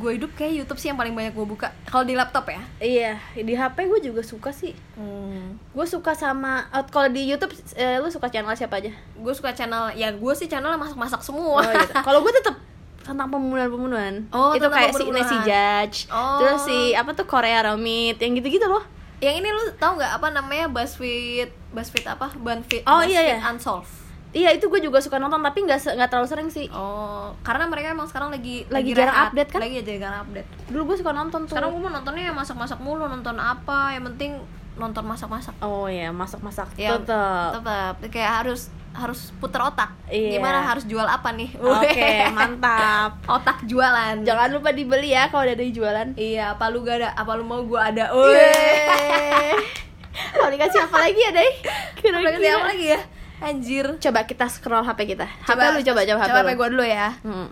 gue 0.00 0.16
hidup 0.16 0.32
kayak 0.32 0.64
YouTube 0.64 0.80
sih 0.80 0.88
yang 0.88 0.96
paling 0.96 1.12
banyak 1.12 1.36
gue 1.36 1.44
buka. 1.44 1.68
Kalau 1.84 2.08
di 2.08 2.16
laptop 2.16 2.48
ya. 2.48 2.60
Iya, 2.80 3.12
di 3.36 3.52
HP 3.52 3.84
gue 3.84 4.00
juga 4.00 4.24
suka 4.24 4.48
sih. 4.48 4.72
Hmm. 4.96 5.60
Gue 5.76 5.84
suka 5.84 6.16
sama 6.16 6.64
eh, 6.72 6.80
kalau 6.88 7.12
di 7.12 7.28
YouTube 7.28 7.52
eh, 7.76 8.00
lu 8.00 8.08
suka 8.08 8.32
channel 8.32 8.56
siapa 8.56 8.80
aja? 8.80 8.88
Gue 9.12 9.36
suka 9.36 9.52
channel 9.52 9.92
ya 9.92 10.08
gue 10.08 10.32
sih 10.32 10.48
channel 10.48 10.72
masak-masak 10.80 11.20
semua. 11.20 11.60
Oh, 11.60 11.68
gitu. 11.68 11.92
Kalau 12.08 12.24
gue 12.24 12.32
tetap 12.32 12.56
tentang 13.04 13.28
pembunuhan-pembunuhan. 13.28 14.24
Oh, 14.32 14.56
itu 14.56 14.64
kayak 14.72 14.96
si. 14.96 15.04
Nancy 15.04 15.36
Judge. 15.44 15.96
Oh. 16.08 16.40
Terus 16.40 16.64
si 16.64 16.78
apa 16.96 17.12
tuh 17.12 17.28
Korea 17.28 17.68
Romit 17.68 18.16
yang 18.16 18.32
gitu-gitu 18.40 18.64
loh. 18.64 18.84
Yang 19.20 19.34
ini 19.44 19.48
lu 19.52 19.64
tahu 19.76 20.00
nggak 20.00 20.12
apa 20.16 20.28
namanya 20.32 20.66
BuzzFeed 20.72 21.52
BuzzFeed 21.76 22.06
apa? 22.08 22.32
BuzzFeed 22.40 22.88
Oh, 22.88 23.04
iya, 23.04 23.36
iya. 23.36 23.36
Unsolved. 23.52 23.97
Iya, 24.30 24.52
itu 24.52 24.68
gue 24.68 24.78
juga 24.78 24.98
suka 24.98 25.16
nonton 25.16 25.40
tapi 25.40 25.62
nggak 25.62 25.78
se- 25.78 25.92
nggak 25.92 26.08
terlalu 26.08 26.28
sering 26.28 26.48
sih. 26.48 26.68
Oh, 26.68 27.32
karena 27.40 27.64
mereka 27.64 27.90
emang 27.90 28.04
sekarang 28.04 28.28
lagi 28.28 28.68
Lagi 28.68 28.92
jarang 28.92 29.08
rehat. 29.10 29.28
update 29.28 29.50
kan? 29.50 29.60
Lagi 29.60 29.76
aja 29.78 29.92
jarang 29.98 30.20
update. 30.22 30.48
Dulu 30.68 30.82
gue 30.84 30.96
suka 30.96 31.12
nonton 31.12 31.40
tuh. 31.44 31.52
Sekarang 31.52 31.70
gue 31.70 31.80
mau 31.80 31.88
nontonnya 31.88 32.24
yang 32.24 32.36
masak-masak 32.36 32.76
mulu, 32.78 33.04
nonton 33.04 33.36
apa? 33.36 33.92
Yang 33.92 34.04
penting 34.12 34.32
nonton 34.74 35.02
masak-masak. 35.02 35.56
Oh 35.58 35.88
iya, 35.88 36.12
masak-masak. 36.12 36.70
Ya, 36.74 36.94
Tetep. 36.94 37.48
tetap 37.56 37.94
kayak 38.06 38.32
harus 38.38 38.68
harus 38.90 39.32
puter 39.34 39.58
otak. 39.58 39.90
Iya. 40.06 40.36
Gimana 40.36 40.60
harus 40.62 40.84
jual 40.84 41.02
apa 41.02 41.32
nih? 41.32 41.48
Oke, 41.64 42.28
mantap. 42.30 43.16
otak 43.36 43.64
jualan. 43.64 44.22
Jangan 44.22 44.48
lupa 44.50 44.70
dibeli 44.70 45.08
ya 45.08 45.26
kalau 45.28 45.44
ada 45.44 45.56
di 45.56 45.72
jualan. 45.72 46.14
Iya, 46.14 46.52
apa 46.52 46.68
lu 46.68 46.82
gak 46.82 47.00
ada? 47.00 47.08
Apa 47.12 47.32
lu 47.32 47.42
mau 47.42 47.64
gua 47.64 47.88
ada? 47.88 48.12
Yeay. 48.12 49.56
Aplikasi 50.38 50.76
apa 50.78 50.96
lagi 51.00 51.16
ya, 51.16 51.30
Day? 51.30 51.50
Aplikasi 51.98 52.46
apa 52.46 52.66
lagi 52.68 52.86
ya? 52.88 53.00
Anjir. 53.38 53.86
Coba 54.02 54.26
kita 54.26 54.46
scroll 54.50 54.82
HP 54.82 55.14
kita. 55.14 55.26
HP 55.46 55.60
lu 55.74 55.80
coba 55.86 56.00
coba 56.04 56.18
HP. 56.24 56.30
Coba. 56.30 56.40
HP 56.42 56.50
gua 56.58 56.68
dulu 56.70 56.84
ya. 56.86 57.08
Hmm. 57.22 57.48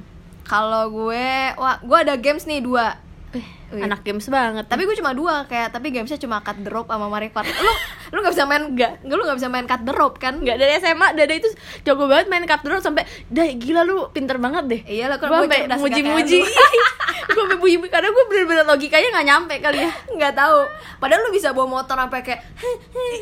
Kalau 0.46 0.94
gue, 0.94 1.28
wah, 1.58 1.82
gue 1.82 1.98
ada 2.06 2.14
games 2.14 2.46
nih 2.46 2.62
dua. 2.62 2.94
Eh, 3.34 3.42
Wih. 3.74 3.82
anak 3.82 4.06
games 4.06 4.30
banget. 4.30 4.70
Tapi 4.70 4.86
gue 4.86 4.94
cuma 4.94 5.10
dua 5.10 5.42
kayak, 5.50 5.74
tapi 5.74 5.90
gamesnya 5.90 6.22
cuma 6.22 6.38
cut 6.38 6.54
the 6.62 6.70
rope 6.70 6.86
sama 6.86 7.10
Mario 7.10 7.34
Kart. 7.34 7.50
Lu, 7.50 7.72
lu 8.14 8.18
gak 8.22 8.32
bisa 8.38 8.46
main 8.46 8.62
Nggak. 8.70 9.02
lu 9.02 9.22
gak 9.26 9.38
bisa 9.42 9.48
main 9.50 9.66
cut 9.66 9.82
the 9.82 9.90
rope 9.90 10.22
kan? 10.22 10.38
nggak 10.38 10.56
dari 10.62 10.72
SMA 10.78 11.18
Dada 11.18 11.34
itu 11.34 11.48
jago 11.82 12.06
banget 12.06 12.30
main 12.30 12.46
cup 12.46 12.62
drone 12.62 12.78
sampai 12.78 13.02
dah 13.26 13.46
gila 13.58 13.82
lu 13.82 14.06
pinter 14.14 14.38
banget 14.38 14.64
deh 14.70 14.80
Iya 14.86 15.10
lah, 15.10 15.18
kan 15.18 15.32
gue 15.42 15.48
muji-muji 15.82 16.38
nggak 17.26 17.34
gue 17.34 17.42
sampai 17.42 17.58
muji 17.58 17.76
karena 17.90 18.08
gue 18.14 18.24
bener-bener 18.30 18.64
logikanya 18.64 19.08
nggak 19.18 19.26
nyampe 19.26 19.54
kali 19.58 19.78
ya 19.82 19.90
nggak 20.14 20.34
tahu. 20.38 20.58
Padahal 21.02 21.20
lu 21.26 21.30
bisa 21.34 21.50
bawa 21.50 21.66
motor 21.82 21.96
sampai 21.98 22.20
kayak, 22.22 22.40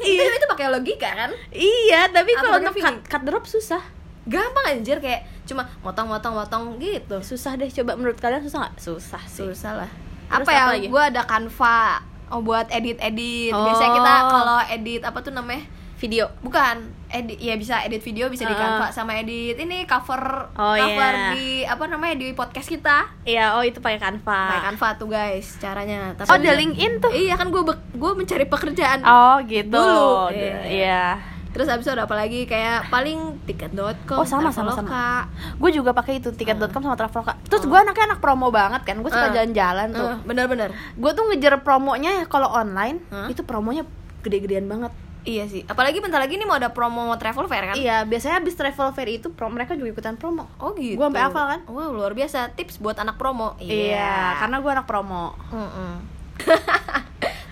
itu 0.04 0.20
itu 0.20 0.46
pakai 0.50 0.68
logika 0.68 1.08
kan? 1.08 1.30
iya 1.54 2.06
tapi 2.12 2.36
kalau 2.36 2.60
untuk 2.60 2.76
cut, 2.76 2.96
cut 3.08 3.22
drop 3.24 3.44
susah 3.48 3.80
Gampang 4.24 4.66
anjir 4.70 4.98
kayak 4.98 5.22
cuma 5.44 5.68
motong-motong-motong 5.80 6.76
gitu. 6.76 7.20
susah 7.20 7.54
deh 7.54 7.68
coba 7.68 7.94
menurut 7.94 8.16
kalian 8.16 8.40
susah 8.40 8.64
nggak 8.64 8.76
susah 8.78 9.22
sih 9.24 9.44
Susah 9.44 9.72
lah. 9.78 9.90
Terus 10.24 10.40
apa 10.40 10.50
ya? 10.50 10.60
apa 10.60 10.72
lagi? 10.72 10.86
Gue 10.88 11.02
ada 11.02 11.22
Canva. 11.22 11.80
Oh 12.26 12.40
buat 12.40 12.66
edit-edit. 12.68 13.52
Oh. 13.52 13.62
Biasanya 13.62 13.92
kita 13.92 14.12
kalau 14.26 14.58
edit 14.66 15.02
apa 15.02 15.18
tuh 15.20 15.30
namanya? 15.30 15.64
video 15.94 16.26
Bukan, 16.38 16.84
edit 17.08 17.38
ya 17.38 17.54
bisa 17.54 17.80
edit 17.80 18.02
video 18.02 18.28
bisa 18.28 18.44
di 18.44 18.52
Ah. 18.52 18.60
Canva 18.76 18.86
sama 18.90 19.16
edit 19.16 19.56
ini 19.56 19.86
cover 19.86 20.50
Oh, 20.52 20.74
cover 20.74 21.12
iya. 21.14 21.30
di 21.32 21.46
apa 21.62 21.84
namanya 21.86 22.18
di 22.18 22.34
podcast 22.34 22.66
kita. 22.66 23.08
iya 23.24 23.54
oh 23.54 23.62
itu 23.62 23.78
pakai 23.78 23.96
Canva 23.96 24.40
Pakai 24.50 24.62
Canva 24.66 24.88
tuh 24.94 25.08
guys 25.08 25.56
caranya. 25.56 26.12
Tapi 26.12 26.26
oh 26.26 26.34
ada 26.34 26.50
LinkedIn 26.52 26.92
tuh 26.98 27.08
Iya 27.08 27.36
kan 27.36 27.48
gue 27.48 27.62
gue 27.94 28.12
mencari 28.12 28.44
pekerjaan. 28.44 29.00
oh 29.00 29.36
gitu 29.46 29.70
Dulu, 29.70 30.28
iya 30.30 30.58
iya. 30.66 31.04
Terus 31.54 31.64
habis 31.64 31.86
itu 31.86 31.94
ada 31.94 32.04
apa 32.04 32.12
lagi? 32.12 32.44
Kayak 32.44 32.90
paling 32.90 33.38
tiket.com 33.46 34.18
Oh, 34.18 34.26
sama, 34.26 34.50
sama, 34.50 34.74
Traveloka. 34.74 35.30
gue 35.54 35.70
juga 35.70 35.90
pakai 35.90 36.18
itu 36.18 36.28
tiket.com 36.28 36.82
sama 36.82 36.94
traveloka. 36.94 37.38
Terus 37.46 37.62
gue 37.62 37.78
anaknya 37.78 38.10
anak 38.10 38.20
promo 38.20 38.50
banget 38.50 38.82
kan? 38.82 38.98
Gue 38.98 39.08
suka 39.08 39.30
Uh. 39.30 39.32
jalan-jalan 39.32 39.88
tuh. 39.90 40.10
Eh, 40.10 40.16
bener-bener 40.24 40.68
gue 40.74 41.10
tuh 41.10 41.24
ngejar 41.24 41.62
promonya 41.62 42.10
ya 42.18 42.24
kalau 42.24 42.50
online 42.50 42.98
Hah? 43.08 43.30
itu 43.30 43.40
promonya 43.40 43.86
gede-gedean 44.20 44.66
banget. 44.66 44.90
Iya 45.22 45.48
sih. 45.48 45.64
Apalagi 45.64 45.98
bentar 45.98 46.18
lagi 46.18 46.34
nih 46.34 46.44
mau 46.44 46.52
ada 46.54 46.68
promo 46.68 47.08
travel 47.14 47.46
fair 47.46 47.64
kan? 47.66 47.76
Iya 47.76 48.02
biasanya 48.02 48.42
habis 48.42 48.52
travel 48.52 48.92
fair 48.92 49.08
itu 49.10 49.30
pro 49.30 49.48
mereka 49.48 49.72
juga 49.72 49.88
ikutan 49.90 50.18
promo. 50.18 50.50
Oh 50.58 50.74
gitu. 50.74 50.98
Gua 50.98 51.08
sampai 51.08 51.22
hafal 51.22 51.44
kan. 51.48 51.60
wow 51.64 51.88
luar 51.88 52.12
biasa. 52.12 52.52
Tips 52.52 52.76
buat 52.76 52.98
anak 52.98 53.14
promo. 53.14 53.56
Iya 53.56 54.36
karena 54.36 54.58
gue 54.58 54.70
anak 54.70 54.84
promo. 54.84 55.32
Mm-mm. 55.48 55.92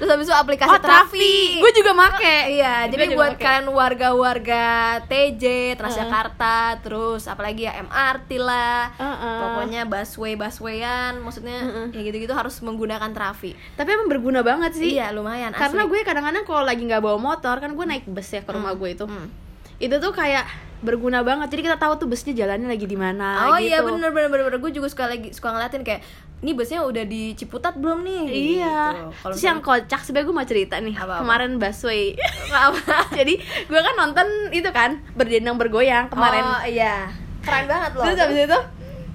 Terus 0.03 0.11
habis 0.11 0.27
itu 0.27 0.35
aplikasi 0.35 0.67
Oh, 0.69 0.83
Trafi. 0.83 1.63
Gua 1.63 1.71
juga 1.71 1.93
make. 1.95 2.37
Iya, 2.51 2.75
Gua 2.81 2.91
jadi 2.91 3.05
juga 3.07 3.17
buat 3.17 3.33
make. 3.33 3.41
kalian 3.41 3.67
warga-warga 3.71 4.65
TJ, 5.07 5.45
Transjakarta, 5.77 6.57
terus 6.81 7.25
apalagi 7.25 7.63
ya 7.63 7.79
MRT 7.79 8.31
lah. 8.37 8.91
Uh-uh. 8.93 9.39
Pokoknya 9.41 9.83
busway 9.85 10.35
buswayan, 10.35 11.19
maksudnya 11.19 11.55
Uh-uh. 11.61 11.87
ya 11.89 12.03
gitu-gitu 12.03 12.33
harus 12.33 12.59
menggunakan 12.59 13.09
Trafi. 13.09 13.55
tapi 13.73 13.89
emang 13.89 14.09
berguna 14.09 14.41
banget 14.41 14.75
sih 14.75 14.91
Iya, 14.93 15.13
lumayan 15.13 15.53
karena 15.53 15.83
asli. 15.83 15.91
gue 15.93 16.01
kadang-kadang 16.03 16.43
kalau 16.43 16.63
lagi 16.63 16.83
nggak 16.83 16.99
bawa 17.01 17.15
motor 17.17 17.57
kan 17.57 17.71
gue 17.71 17.85
naik 17.85 18.05
bus 18.05 18.27
ya 18.29 18.41
ke 18.41 18.51
rumah 18.51 18.73
gue 18.73 18.91
itu 18.91 19.05
Hmm. 19.05 19.31
itu 19.79 19.97
tuh 19.97 20.11
kayak 20.11 20.47
berguna 20.81 21.21
banget 21.21 21.47
jadi 21.49 21.63
kita 21.65 21.79
tahu 21.79 21.95
tuh 21.97 22.07
busnya 22.07 22.33
jalannya 22.33 22.67
lagi 22.69 22.85
di 22.85 22.95
mana 22.97 23.47
Oh 23.47 23.57
gitu. 23.57 23.69
iya 23.69 23.79
bener 23.81 24.11
bener 24.11 24.29
bener 24.29 24.45
bener. 24.47 24.59
gue 24.59 24.71
juga 24.73 24.89
suka 24.89 25.07
lagi 25.07 25.31
suka 25.31 25.51
ngeliatin 25.51 25.83
kayak 25.83 26.03
ini 26.43 26.59
busnya 26.59 26.83
udah 26.83 27.07
di 27.07 27.39
Ciputat 27.39 27.79
belum 27.79 28.03
nih? 28.03 28.25
Iya. 28.27 28.79
Gitu. 28.91 29.31
Terus 29.31 29.43
yang 29.47 29.59
kocak 29.63 30.03
sebenernya 30.03 30.27
gue 30.27 30.37
mau 30.37 30.47
cerita 30.47 30.75
nih. 30.83 30.95
Apa-apa? 30.99 31.23
Kemarin 31.23 31.51
busway. 31.63 32.19
Jadi 33.19 33.35
gue 33.71 33.81
kan 33.81 33.95
nonton 33.95 34.27
itu 34.51 34.67
kan 34.75 34.99
berdendang 35.15 35.55
bergoyang 35.55 36.11
kemarin. 36.11 36.43
Oh 36.43 36.63
iya. 36.67 37.15
Keren 37.47 37.71
banget 37.71 37.95
loh. 37.95 38.05
Terus 38.11 38.19
habis 38.19 38.39
itu 38.43 38.59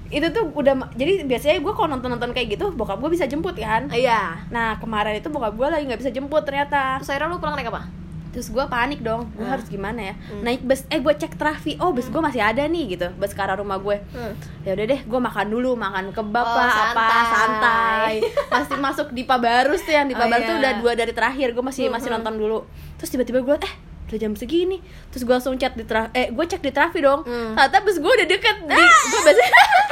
itu 0.08 0.24
tuh 0.32 0.48
udah 0.56 0.88
jadi 0.96 1.20
biasanya 1.28 1.60
gue 1.60 1.72
kalau 1.76 1.92
nonton 1.92 2.08
nonton 2.08 2.32
kayak 2.32 2.56
gitu 2.56 2.72
bokap 2.72 2.96
gue 2.96 3.12
bisa 3.12 3.28
jemput 3.28 3.52
kan. 3.60 3.92
Iya. 3.92 4.48
Nah 4.48 4.80
kemarin 4.80 5.20
itu 5.20 5.28
bokap 5.28 5.52
gue 5.52 5.68
lagi 5.68 5.84
nggak 5.84 6.00
bisa 6.00 6.08
jemput 6.08 6.48
ternyata. 6.48 6.96
Terus 6.96 7.12
akhirnya 7.12 7.36
lu 7.36 7.36
pulang 7.36 7.60
naik 7.60 7.68
apa? 7.68 7.84
Terus 8.28 8.48
gue 8.48 8.64
panik 8.64 9.00
dong. 9.00 9.32
Gue 9.32 9.40
Hmm. 9.40 9.50
harus 9.50 9.66
gimana 9.66 10.00
ya? 10.02 10.14
Hmm. 10.14 10.42
Naik 10.42 10.62
bus. 10.62 10.84
Eh 10.86 10.98
gue 10.98 11.10
cek 11.10 11.34
trafi. 11.34 11.76
Oh 11.76 11.90
bus 11.90 12.06
gue 12.06 12.18
masih 12.18 12.38
ada 12.40 12.60
nih 12.62 12.94
gitu. 12.94 13.08
Bus 13.14 13.30
ke 13.30 13.38
arah 13.38 13.54
rumah 13.54 13.76
gue. 13.76 13.96
Hmm. 14.10 14.32
ya 14.62 14.74
udah 14.74 14.84
deh 14.86 15.00
gue 15.00 15.20
makan 15.22 15.46
dulu 15.48 15.70
makan 15.74 16.04
kebab 16.10 16.44
Oh, 16.44 16.54
lah 16.54 16.92
apa 16.92 17.06
santai. 17.26 18.14
masih 18.52 18.76
masuk 18.76 19.08
di 19.10 19.22
Pabarus 19.22 19.80
tuh 19.80 19.92
yang 19.92 20.04
di 20.04 20.12
Oh, 20.12 20.20
Pabarus 20.20 20.44
tuh 20.44 20.52
iya. 20.52 20.60
udah 20.60 20.72
dua 20.78 20.92
dari 20.94 21.10
terakhir 21.10 21.50
gue 21.50 21.62
masih 21.62 21.88
masih 21.88 22.06
Mhm. 22.06 22.14
nonton 22.14 22.34
dulu 22.36 22.58
terus 22.94 23.08
tiba-tiba 23.08 23.40
gue 23.40 23.56
eh 23.58 23.72
udah 24.04 24.18
jam 24.18 24.32
segini 24.34 24.80
terus 25.08 25.22
gue 25.22 25.30
langsung 25.30 25.56
chat 25.56 25.72
di 25.72 25.84
tra 25.84 26.08
eh 26.12 26.28
gue 26.28 26.40
cek 26.42 26.60
di 26.60 26.68
trafi 26.68 26.98
dong 26.98 27.20
Hmm. 27.22 27.52
ternyata 27.54 27.80
bus 27.80 27.96
gue 27.96 28.08
udah 28.10 28.26
deket 28.26 28.56
di 28.62 28.76
gue 28.76 29.18
biasanya 29.22 29.52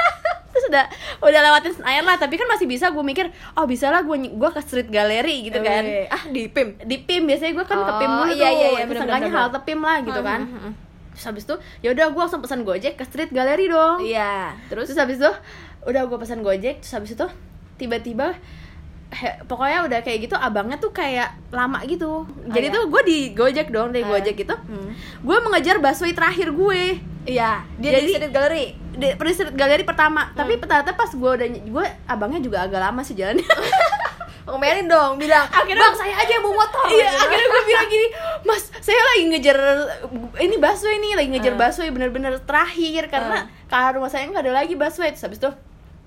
udah 0.68 0.84
udah 1.20 1.40
lewatin 1.42 1.72
Senayan 1.72 2.02
lah 2.02 2.16
tapi 2.16 2.34
kan 2.34 2.46
masih 2.46 2.64
bisa 2.64 2.88
gue 2.88 3.02
mikir 3.02 3.26
oh 3.52 3.64
bisa 3.64 3.88
lah 3.88 4.00
gue 4.00 4.16
gue 4.26 4.50
ke 4.50 4.60
street 4.60 4.88
gallery 4.88 5.44
gitu 5.44 5.58
kan 5.58 5.82
Wih, 5.82 6.06
Ah, 6.08 6.22
di 6.26 6.46
PIM. 6.46 6.68
di 6.80 6.96
PIM 6.98 7.22
biasanya 7.24 7.52
gue 7.52 7.64
kan 7.64 7.78
ke 7.78 7.92
PIM 7.94 8.08
Oh, 8.08 8.16
dulu 8.20 8.32
iya, 8.32 8.46
tuh 8.46 8.52
iya, 8.52 8.68
iya, 8.68 8.82
seenggaknya 8.88 9.28
bener, 9.28 9.40
halte 9.40 9.58
PIM 9.62 9.80
lah 9.80 9.96
gitu 10.00 10.20
kan 10.22 10.40
Hmm, 10.40 10.52
hmm, 10.52 10.62
hmm. 10.62 10.72
terus 11.10 11.24
habis 11.24 11.42
itu 11.44 11.54
ya 11.80 11.88
udah 11.90 12.06
gue 12.08 12.20
langsung 12.20 12.40
pesan 12.40 12.60
gojek 12.62 12.94
ke 12.94 13.04
street 13.04 13.30
gallery 13.30 13.66
dong 13.66 13.98
Iya. 14.00 14.52
terus 14.66 14.86
terus 14.86 14.98
habis 14.98 15.16
itu 15.16 15.30
udah 15.82 16.02
gue 16.02 16.18
pesan 16.18 16.40
gojek 16.40 16.78
terus 16.78 16.92
habis 16.92 17.10
itu 17.10 17.26
tiba-tiba 17.76 18.34
he- 19.08 19.38
pokoknya 19.42 19.86
udah 19.86 19.98
kayak 20.00 20.18
gitu 20.22 20.34
abangnya 20.34 20.76
tuh 20.76 20.90
kayak 20.90 21.30
lama 21.48 21.78
gitu 21.84 22.26
jadi 22.46 22.68
iya? 22.68 22.74
tuh 22.74 22.82
gue 22.86 23.02
di 23.02 23.18
gojek 23.32 23.68
dong 23.68 23.90
dari 23.90 24.02
Eh. 24.02 24.08
gojek 24.08 24.34
gitu 24.36 24.52
Hmm. 24.52 24.90
gue 25.20 25.36
mengejar 25.40 25.78
busway 25.78 26.10
terakhir 26.10 26.50
gue 26.50 26.82
Iya, 27.26 27.50
dia 27.76 27.90
di 27.90 27.96
Jadi- 28.00 28.12
street 28.14 28.32
gallery. 28.32 28.66
di 28.96 29.08
di 29.12 29.32
street 29.34 29.52
galeri 29.52 29.82
pertama 29.82 30.32
tapi 30.32 30.56
ternyata 30.56 30.94
pas 30.94 31.10
gue 31.10 31.30
udah 31.36 31.44
gue 31.44 31.84
abangnya 32.06 32.40
juga 32.40 32.64
agak 32.64 32.80
lama 32.80 33.02
sih 33.02 33.12
jalannya 33.12 33.44
Ngomelin 34.46 34.86
dong, 34.86 35.18
bilang, 35.18 35.42
Akhirnya- 35.44 35.74
"Bang, 35.82 35.90
saya 35.92 36.14
aja 36.14 36.30
yang 36.30 36.46
bawa 36.46 36.54
motor." 36.62 36.86
Iya, 36.86 37.02
Gitu. 37.04 37.18
akhirnya 37.18 37.46
gue 37.50 37.62
bilang 37.66 37.88
gini, 37.88 38.06
Mas, 38.46 38.62
saya 38.78 39.00
lagi 39.04 39.22
ngejar 39.26 39.58
ini 40.38 40.54
busway 40.56 40.96
nih, 40.96 41.12
lagi 41.12 41.28
ngejar 41.34 41.52
Hmm. 41.52 41.60
busway 41.60 41.88
bener-bener 41.90 42.38
terakhir 42.40 43.10
karena 43.10 43.36
Hmm. 43.42 43.50
ke 43.66 43.74
arah 43.74 43.90
rumah 43.92 44.06
saya 44.06 44.22
nggak 44.24 44.46
ada 44.46 44.54
lagi 44.54 44.72
busway. 44.72 45.10
Terus 45.10 45.26
habis 45.26 45.42
itu, 45.42 45.50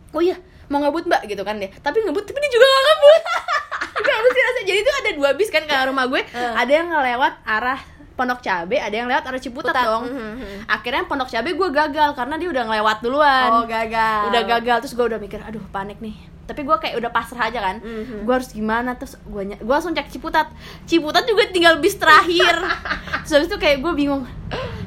oh 0.09 0.21
iya, 0.23 0.39
mau 0.65 0.79
ngebut 0.79 1.03
mbak 1.05 1.27
gitu 1.27 1.43
kan 1.43 1.59
dia. 1.59 1.67
Tapi 1.75 1.99
ngebut, 1.99 2.23
tapi 2.23 2.39
dia 2.39 2.47
juga 2.49 2.63
ngebut. 2.63 3.21
Gak 3.99 4.17
rasanya. 4.17 4.63
Jadi 4.63 4.79
itu 4.79 4.91
ada 4.95 5.09
dua 5.13 5.29
bis 5.35 5.49
kan 5.49 5.61
ke 5.61 5.73
arah 5.73 5.85
rumah 5.85 6.07
gue. 6.07 6.23
Hmm. 6.25 6.53
Ada 6.55 6.71
yang 6.73 6.87
ngelewat 6.89 7.33
arah 7.43 7.79
Pondok 8.19 8.43
Cabe, 8.43 8.75
ada 8.75 8.91
yang 8.91 9.07
lewat 9.07 9.23
arah 9.23 9.39
Ciputat 9.39 9.71
Ciputat. 9.71 9.87
dong. 9.87 10.03
Mhm, 10.05 10.31
mhm. 10.35 10.57
Akhirnya 10.67 11.07
Pondok 11.07 11.31
Cabe 11.31 11.55
gue 11.55 11.69
gagal 11.71 12.09
karena 12.11 12.35
dia 12.35 12.49
udah 12.51 12.63
ngelewat 12.67 12.97
duluan. 12.99 13.49
Oh, 13.49 13.63
gagal. 13.63 14.19
Udah 14.27 14.41
gagal 14.45 14.77
terus 14.83 14.93
gue 14.93 15.05
udah 15.07 15.15
mikir, 15.17 15.39
aduh 15.39 15.63
panik 15.71 15.97
nih. 15.97 16.19
Tapi 16.43 16.65
gue 16.65 16.75
kayak 16.75 16.97
udah 16.97 17.07
pasrah 17.09 17.47
aja 17.47 17.59
kan. 17.63 17.79
Mhm. 17.79 18.27
Gue 18.27 18.33
harus 18.35 18.51
gimana 18.51 18.93
terus 18.93 19.15
gue 19.15 19.55
gue 19.55 19.71
langsung 19.71 19.95
cek 19.95 20.11
Ciputat. 20.11 20.51
Ciputat 20.83 21.23
juga 21.23 21.47
tinggal 21.47 21.79
bis 21.79 21.95
terakhir. 21.95 22.59
terus 23.23 23.31
habis 23.33 23.47
itu 23.47 23.55
kayak 23.55 23.79
gue 23.79 23.93
bingung 23.95 24.27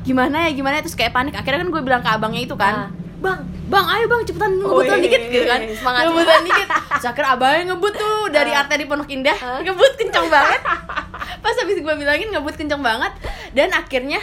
gimana 0.02 0.44
ya 0.44 0.52
gimana 0.52 0.76
ya? 0.76 0.82
terus 0.84 0.94
kayak 0.94 1.16
panik. 1.16 1.32
Akhirnya 1.32 1.64
kan 1.64 1.70
gue 1.70 1.80
bilang 1.80 2.02
ke 2.04 2.10
abangnya 2.10 2.42
itu 2.42 2.52
kan. 2.52 2.74
Ah. 2.76 2.90
Bang, 3.22 3.38
bang, 3.70 3.86
ayo 3.86 4.10
bang, 4.10 4.20
cepetan 4.26 4.58
ngebutan 4.58 4.98
Wih, 4.98 5.06
dikit 5.06 5.22
gitu 5.30 5.46
kan 5.46 5.60
semangat. 5.72 6.02
Ngebutan 6.10 6.42
dikit 6.42 6.68
akhirnya 7.02 7.30
abangnya 7.30 7.62
ngebut 7.70 7.94
tuh 7.94 8.18
dari 8.28 8.50
Ah. 8.50 8.60
arteri 8.66 8.84
Pondok 8.84 9.06
Indah 9.06 9.38
Ah. 9.38 9.62
Ngebut 9.62 9.92
kenceng 9.94 10.26
banget 10.26 10.60
Pas 11.42 11.54
habis 11.54 11.76
gue 11.76 11.94
bilangin 11.94 12.30
ngebut 12.30 12.54
kenceng 12.54 12.80
banget 12.80 13.10
Dan 13.50 13.70
akhirnya 13.70 14.22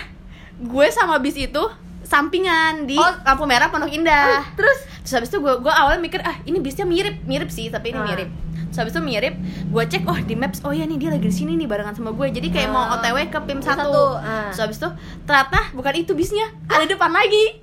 gue 0.57 0.87
sama 0.89 1.17
bis 1.17 1.35
itu 1.35 1.63
sampingan 2.01 2.83
di 2.83 2.95
Oh. 2.95 3.13
lampu 3.21 3.43
merah 3.43 3.67
Pondok 3.67 3.87
Indah 3.89 4.41
Terus 4.53 4.77
terus 4.99 5.13
habis 5.15 5.29
itu 5.29 5.37
gue 5.37 5.53
gue 5.57 5.69
awalnya 5.71 5.99
mikir 5.99 6.21
ah 6.21 6.37
ini 6.43 6.57
bisnya 6.57 6.83
mirip 6.83 7.23
mirip 7.23 7.49
sih 7.49 7.67
tapi 7.67 7.89
ini 7.89 7.97
Ah. 7.97 8.05
mirip 8.05 8.29
terus 8.61 8.77
habis 8.77 8.93
itu 8.93 9.01
mirip 9.01 9.33
gue 9.65 9.83
cek 9.83 10.05
oh 10.05 10.19
di 10.19 10.33
maps 10.33 10.61
oh 10.61 10.69
ya 10.69 10.83
nih 10.83 10.97
dia 10.97 11.09
lagi 11.09 11.23
di 11.23 11.33
sini 11.33 11.55
nih 11.55 11.65
barengan 11.65 11.93
sama 11.93 12.11
gue 12.11 12.29
jadi 12.29 12.45
kayak 12.47 12.69
mau 12.69 12.85
Ah. 12.85 12.95
otw 12.95 13.17
ke 13.17 13.39
pim 13.41 13.57
satu 13.59 13.89
ah. 14.15 14.47
terus 14.47 14.59
habis 14.59 14.77
itu 14.77 14.89
ternyata 15.23 15.71
bukan 15.71 15.93
itu 15.95 16.11
bisnya 16.13 16.45
ada 16.67 16.85
depan 16.85 17.09
lagi 17.09 17.57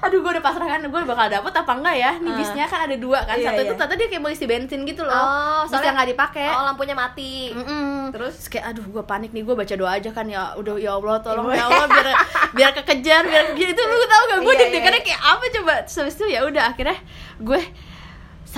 aduh 0.00 0.18
gue 0.18 0.30
udah 0.30 0.40
pasrah 0.40 0.68
kan 0.68 0.80
gue 0.80 1.00
bakal 1.04 1.26
dapet 1.28 1.52
apa 1.52 1.72
enggak 1.74 1.96
ya 1.96 2.10
nih 2.16 2.28
Ah. 2.28 2.36
bisnya 2.36 2.64
kan 2.64 2.80
ada 2.82 2.96
dua 2.96 3.18
kan 3.20 3.34
Iya, 3.34 3.46
satu 3.46 3.58
itu 3.58 3.66
iya. 3.66 3.76
ternyata 3.76 3.94
dia 3.94 4.08
kayak 4.08 4.20
mau 4.20 4.30
isi 4.30 4.44
bensin 4.44 4.80
gitu 4.82 5.02
loh 5.02 5.14
Oh, 5.14 5.60
soalnya- 5.64 5.94
nggak 5.94 6.08
dipakai 6.08 6.46
oh, 6.48 6.62
lampunya 6.64 6.94
mati. 6.94 7.50
Mm-mm. 7.50 8.10
Terus? 8.10 8.36
kayak 8.46 8.64
aduh 8.68 8.84
gue 8.84 9.02
panik 9.02 9.30
nih 9.30 9.42
gue 9.42 9.52
baca 9.52 9.74
doa 9.74 9.90
aja 9.92 10.10
kan 10.10 10.24
ya 10.24 10.54
udah 10.54 10.74
ya 10.76 10.92
Allah 10.92 11.16
tolong 11.18 11.46
Iya. 11.48 11.56
ya 11.56 11.64
Allah 11.66 11.86
biar 11.88 12.06
biar 12.50 12.70
kekejar 12.74 13.22
biar 13.24 13.44
itu 13.52 13.80
lu 13.80 14.06
tau 14.06 14.22
gak 14.26 14.38
gue 14.40 14.48
Iya, 14.48 14.60
deg-degannya 14.62 14.96
iya. 14.96 15.06
kayak 15.08 15.22
apa 15.22 15.44
coba 15.52 15.74
terus 15.82 16.14
itu 16.14 16.26
ya 16.26 16.40
udah 16.42 16.64
akhirnya 16.68 16.98
gue 17.38 17.60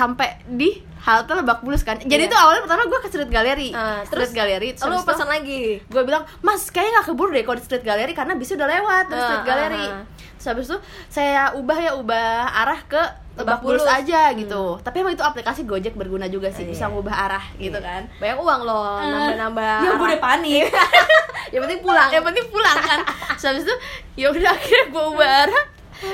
sampai 0.01 0.29
di 0.47 0.71
halte 0.99 1.33
Lebak 1.35 1.61
Bulus 1.61 1.81
kan 1.83 1.97
jadi 1.99 2.09
Iya. 2.19 2.31
tuh 2.31 2.39
awalnya 2.39 2.63
pertama 2.63 2.83
gue 2.85 2.99
ke 2.99 3.09
street 3.09 3.29
gallery 3.29 3.69
Ah, 3.71 4.01
street 4.01 4.09
terus 4.11 4.31
gallery 4.31 4.69
terus 4.73 4.89
lu 4.91 5.01
pesan 5.03 5.29
lagi. 5.29 5.81
gue 5.83 6.03
bilang 6.03 6.25
mas 6.41 6.65
kayaknya 6.67 6.93
nggak 6.95 7.07
keburu 7.07 7.31
deh 7.31 7.43
kalau 7.43 7.57
di 7.57 7.65
street 7.65 7.83
gallery 7.83 8.13
karena 8.13 8.33
bisnya 8.35 8.57
udah 8.57 8.69
lewat 8.71 9.05
dari 9.07 9.17
Ah, 9.17 9.27
street 9.27 9.45
gallery 9.47 9.85
ah. 9.87 10.03
terus 10.35 10.47
habis 10.47 10.67
itu 10.67 10.77
saya 11.07 11.53
ubah 11.53 11.79
ya 11.79 11.93
ubah 11.95 12.29
arah 12.55 12.81
ke 12.83 13.03
Lebak 13.33 13.61
Bulus 13.63 13.87
aja 13.87 14.29
gitu 14.35 14.77
tapi 14.79 15.01
emang 15.01 15.15
itu 15.15 15.23
aplikasi 15.23 15.65
Gojek 15.65 15.95
berguna 15.95 16.27
juga 16.27 16.49
sih 16.49 16.61
Iya. 16.63 16.71
bisa 16.71 16.85
ngubah 16.87 17.17
arah 17.23 17.45
gitu 17.57 17.79
kan 17.79 18.05
Banyak 18.15 18.37
uang 18.37 18.61
loh, 18.63 19.01
nambah-nambah. 19.01 19.77
ya 19.85 19.91
gue 19.91 20.07
udah 20.07 20.21
panik 20.23 20.69
Yang 21.51 21.63
penting 21.65 21.81
pulang. 21.81 22.09
yang 22.11 22.23
penting 22.23 22.47
pulang 22.47 22.77
kan 22.79 23.01
Terus 23.33 23.45
habis 23.49 23.63
itu 23.65 23.75
ya 24.19 24.29
udah 24.29 24.53
akhirnya 24.53 24.85
gue 24.87 25.05
ubah 25.09 25.31
arah 25.45 25.63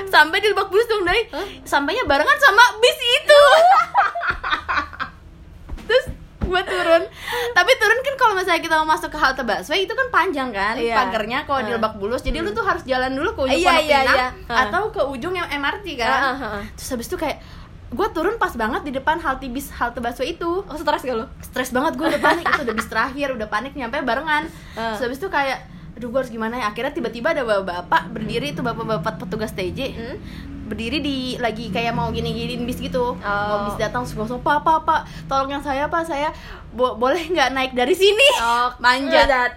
sampai 0.07 0.39
di 0.39 0.49
Lebak 0.49 0.67
Bulus 0.67 0.87
dong 0.87 1.03
dari 1.03 1.27
sampainya 1.63 2.03
barengan 2.03 2.39
sama 2.39 2.63
bis 2.77 2.99
itu 2.99 3.41
terus 5.87 6.05
gue 6.41 6.63
turun 6.63 7.03
tapi 7.53 7.73
turun 7.75 7.99
kan 8.01 8.15
kalau 8.17 8.35
misalnya 8.35 8.61
kita 8.61 8.75
mau 8.77 8.89
masuk 8.89 9.09
ke 9.09 9.17
halte 9.17 9.43
busway 9.43 9.83
itu 9.83 9.93
kan 9.93 10.09
panjang 10.09 10.51
kan 10.51 10.75
Iya. 10.75 10.95
pagernya 10.97 11.39
kalau 11.43 11.61
di. 11.61 11.71
Lebak 11.73 11.95
Bulus 11.97 12.21
jadi 12.21 12.39
lu 12.39 12.51
tuh 12.51 12.63
harus 12.63 12.83
jalan 12.83 13.11
dulu 13.13 13.31
ke 13.33 13.41
ujung 13.45 13.59
Iya, 13.59 13.71
Pondok 13.73 13.83
iya, 13.85 13.99
Pinang 14.01 14.17
iya. 14.17 14.29
Atau 14.49 14.83
ke 14.91 15.03
ujung 15.05 15.35
yang 15.35 15.49
MRT 15.49 15.87
kan 15.97 16.09
ah. 16.09 16.63
terus 16.73 16.89
habis 16.89 17.07
itu 17.07 17.17
kayak 17.17 17.43
gue 17.89 18.09
turun 18.11 18.35
pas 18.37 18.51
banget 18.53 18.83
di 18.83 18.93
depan 18.93 19.19
halte 19.19 19.47
bis 19.47 19.71
halte 19.73 19.99
busway 19.99 20.33
itu 20.33 20.51
Oh, 20.61 20.75
stres 20.75 21.03
gak 21.03 21.17
lu? 21.17 21.27
stres 21.41 21.71
banget 21.71 21.95
gue 21.95 22.07
udah 22.09 22.21
panik 22.21 22.45
itu 22.45 22.63
udah 22.63 22.75
bis 22.75 22.89
terakhir 22.89 23.29
udah 23.33 23.47
panik 23.47 23.73
nyampe 23.73 23.99
barengan 24.01 24.47
Ah. 24.73 24.95
terus 24.95 25.03
habis 25.05 25.19
itu 25.19 25.29
kayak 25.29 25.67
aduh 25.97 26.07
gue 26.07 26.19
harus 26.19 26.29
gimana 26.29 26.55
ya? 26.57 26.69
Akhirnya 26.69 26.93
tiba-tiba 26.93 27.31
ada 27.31 27.41
bapak-bapak 27.43 28.03
berdiri 28.11 28.53
itu 28.53 28.61
bapak-bapak 28.61 29.17
petugas 29.19 29.51
TJ 29.51 29.81
Hmm? 29.91 30.17
berdiri 30.63 30.99
di 30.99 31.17
lagi 31.37 31.71
kayak 31.71 31.91
mau 31.91 32.11
gini-giniin 32.11 32.63
bis 32.63 32.77
gitu. 32.79 33.15
Oh. 33.15 33.47
mau 33.47 33.59
bis 33.65 33.77
datang 33.77 34.03
terus 34.03 34.13
langsung 34.15 34.41
pak 34.41 34.61
pak 34.61 34.83
pak 34.83 35.01
tolong 35.25 35.47
yang 35.49 35.63
saya 35.63 35.87
pak 35.87 36.03
saya 36.03 36.35
bo- 36.69 36.95
boleh 36.95 37.23
nggak 37.25 37.49
naik 37.51 37.73
dari 37.73 37.95
sini? 37.95 38.29
Oh, 38.37 38.75
manjat 38.77 39.55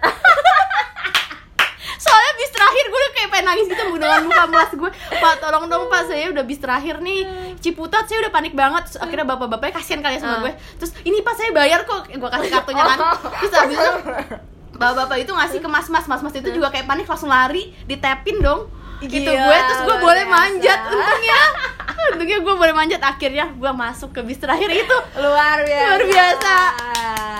soalnya 2.00 2.32
bis 2.34 2.50
terakhir 2.50 2.84
gue 2.86 2.96
udah 2.96 3.12
kayak 3.12 3.28
pengen 3.28 3.46
nangis 3.46 3.66
gitu 3.66 3.82
dengan 3.92 4.22
muka 4.22 4.44
melas 4.46 4.70
gue 4.72 4.90
pak 5.12 5.34
tolong 5.36 5.66
dong 5.66 5.84
pak 5.86 6.06
saya 6.06 6.30
udah 6.30 6.40
bis 6.42 6.56
terakhir 6.58 6.96
nih. 6.98 7.20
Ciputat 7.58 8.06
saya 8.06 8.22
udah 8.22 8.32
panik 8.32 8.54
banget. 8.54 8.88
Terus 8.88 8.98
akhirnya 8.98 9.26
bapak-bapaknya 9.26 9.74
kasihan 9.76 10.00
kali 10.00 10.14
ya 10.14 10.20
sama 10.20 10.32
Ah. 10.32 10.40
gue 10.40 10.52
terus 10.78 10.92
ini 11.02 11.20
pak 11.20 11.34
saya 11.34 11.50
bayar 11.50 11.84
kok. 11.84 12.08
Gue 12.08 12.30
kasih 12.30 12.50
kartunya 12.50 12.84
kan. 12.86 12.98
Oh. 13.02 13.16
terus 13.36 13.52
habis 13.52 13.76
itu 13.76 13.92
bapak-bapak 14.80 15.20
itu 15.20 15.32
ngasih 15.36 15.60
ke 15.60 15.68
mas-mas 15.68 16.08
mas-mas 16.08 16.32
itu 16.32 16.48
juga 16.56 16.72
kayak 16.72 16.88
panik 16.88 17.04
langsung 17.04 17.28
lari 17.28 17.76
ditepin 17.84 18.40
dong. 18.40 18.72
Gitu 19.00 19.28
Gila, 19.28 19.32
gue 19.48 19.56
terus 19.64 19.80
gue 19.84 19.96
boleh 19.96 20.24
biasa. 20.28 20.36
manjat 20.40 20.80
untungnya. 20.88 21.42
Untungnya 22.16 22.38
gue 22.40 22.54
boleh 22.56 22.74
manjat 22.76 23.00
akhirnya 23.04 23.44
gue 23.52 23.72
masuk 23.76 24.12
ke 24.12 24.20
bis 24.24 24.40
terakhir 24.40 24.68
itu. 24.72 24.96
Luar 25.20 25.64
biasa. 25.64 25.84
Luar 25.84 26.04
biasa. 26.04 26.56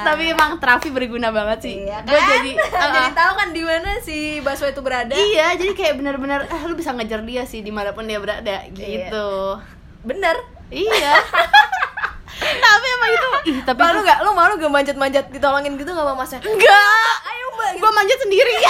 tapi 0.00 0.32
emang 0.32 0.56
terapi 0.56 0.88
berguna 0.88 1.28
banget 1.28 1.68
sih. 1.68 1.75
Iya 1.85 2.00
gue 2.04 2.16
kan? 2.16 2.28
jadi 2.28 2.50
jadi 2.97 3.00
uh, 3.09 3.12
tahu 3.12 3.32
kan 3.37 3.49
di 3.52 3.62
mana 3.64 3.90
si 4.00 4.40
Baswe 4.40 4.73
itu 4.73 4.80
berada. 4.80 5.12
Iya 5.12 5.56
jadi 5.56 5.73
kayak 5.76 5.94
bener-bener 6.00 6.49
eh 6.49 6.61
lu 6.64 6.76
bisa 6.76 6.97
ngejar 6.97 7.20
dia 7.25 7.44
sih 7.44 7.61
di 7.61 7.73
mana 7.73 7.92
pun 7.92 8.09
dia 8.09 8.20
berada. 8.20 8.64
Gitu. 8.73 9.28
Bener. 10.04 10.37
Iya. 10.73 11.12
Tapi 12.40 12.87
emang 12.88 13.11
itu 13.12 13.28
ih 13.52 13.59
tapi 13.68 13.80
malu 13.85 14.00
nggak? 14.00 14.18
Lu 14.25 14.30
malu 14.32 14.52
gak 14.56 14.73
manjat-manjat 14.73 15.28
ditolongin 15.28 15.76
gitu 15.76 15.92
nggak 15.92 16.06
sama 16.09 16.16
masnya? 16.16 16.40
Enggak 16.40 17.20
mbak 17.71 17.79
gue 17.79 17.91
manjat 17.95 18.19
sendiri. 18.27 18.55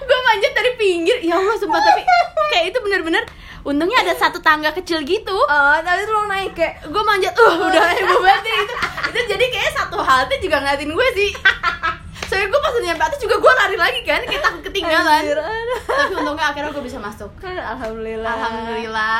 Gue 0.00 0.18
manjat 0.26 0.52
dari 0.58 0.72
pinggir. 0.74 1.22
Ya 1.22 1.38
allah 1.38 1.54
sumpah 1.54 1.78
tapi 1.78 2.02
kayak 2.50 2.74
itu 2.74 2.78
bener-bener 2.82 3.22
untungnya 3.62 4.02
ada 4.02 4.16
satu 4.18 4.42
tangga 4.42 4.74
kecil 4.74 5.06
gitu. 5.06 5.36
Oh 5.36 5.76
tapi 5.86 6.02
lu 6.08 6.26
naik 6.26 6.58
kayak 6.58 6.82
gue 6.90 7.02
manjat 7.06 7.30
uh 7.38 7.54
udah 7.62 7.84
heboh 7.94 8.18
banget 8.18 8.66
itu 8.66 8.74
itu 9.14 9.20
jadi 9.30 9.44
kayak 9.54 9.70
satu 9.76 10.02
halte 10.02 10.34
juga 10.42 10.58
ngeliatin 10.58 10.90
gue 10.90 11.08
sih. 11.14 11.30
Soalnya 12.26 12.46
gue 12.50 12.60
pas 12.62 12.74
nyampe 12.78 13.04
atas 13.06 13.20
juga 13.22 13.36
gue 13.38 13.52
lari 13.54 13.76
lagi 13.78 14.00
kan 14.02 14.22
takut 14.26 14.62
ketinggalan. 14.66 15.22
Anjir, 15.22 15.38
tapi 15.86 16.14
untungnya 16.18 16.46
akhirnya 16.50 16.70
gue 16.74 16.84
bisa 16.86 16.98
masuk. 16.98 17.30
Alhamdulillah. 17.42 18.34
Alhamdulillah 18.34 19.18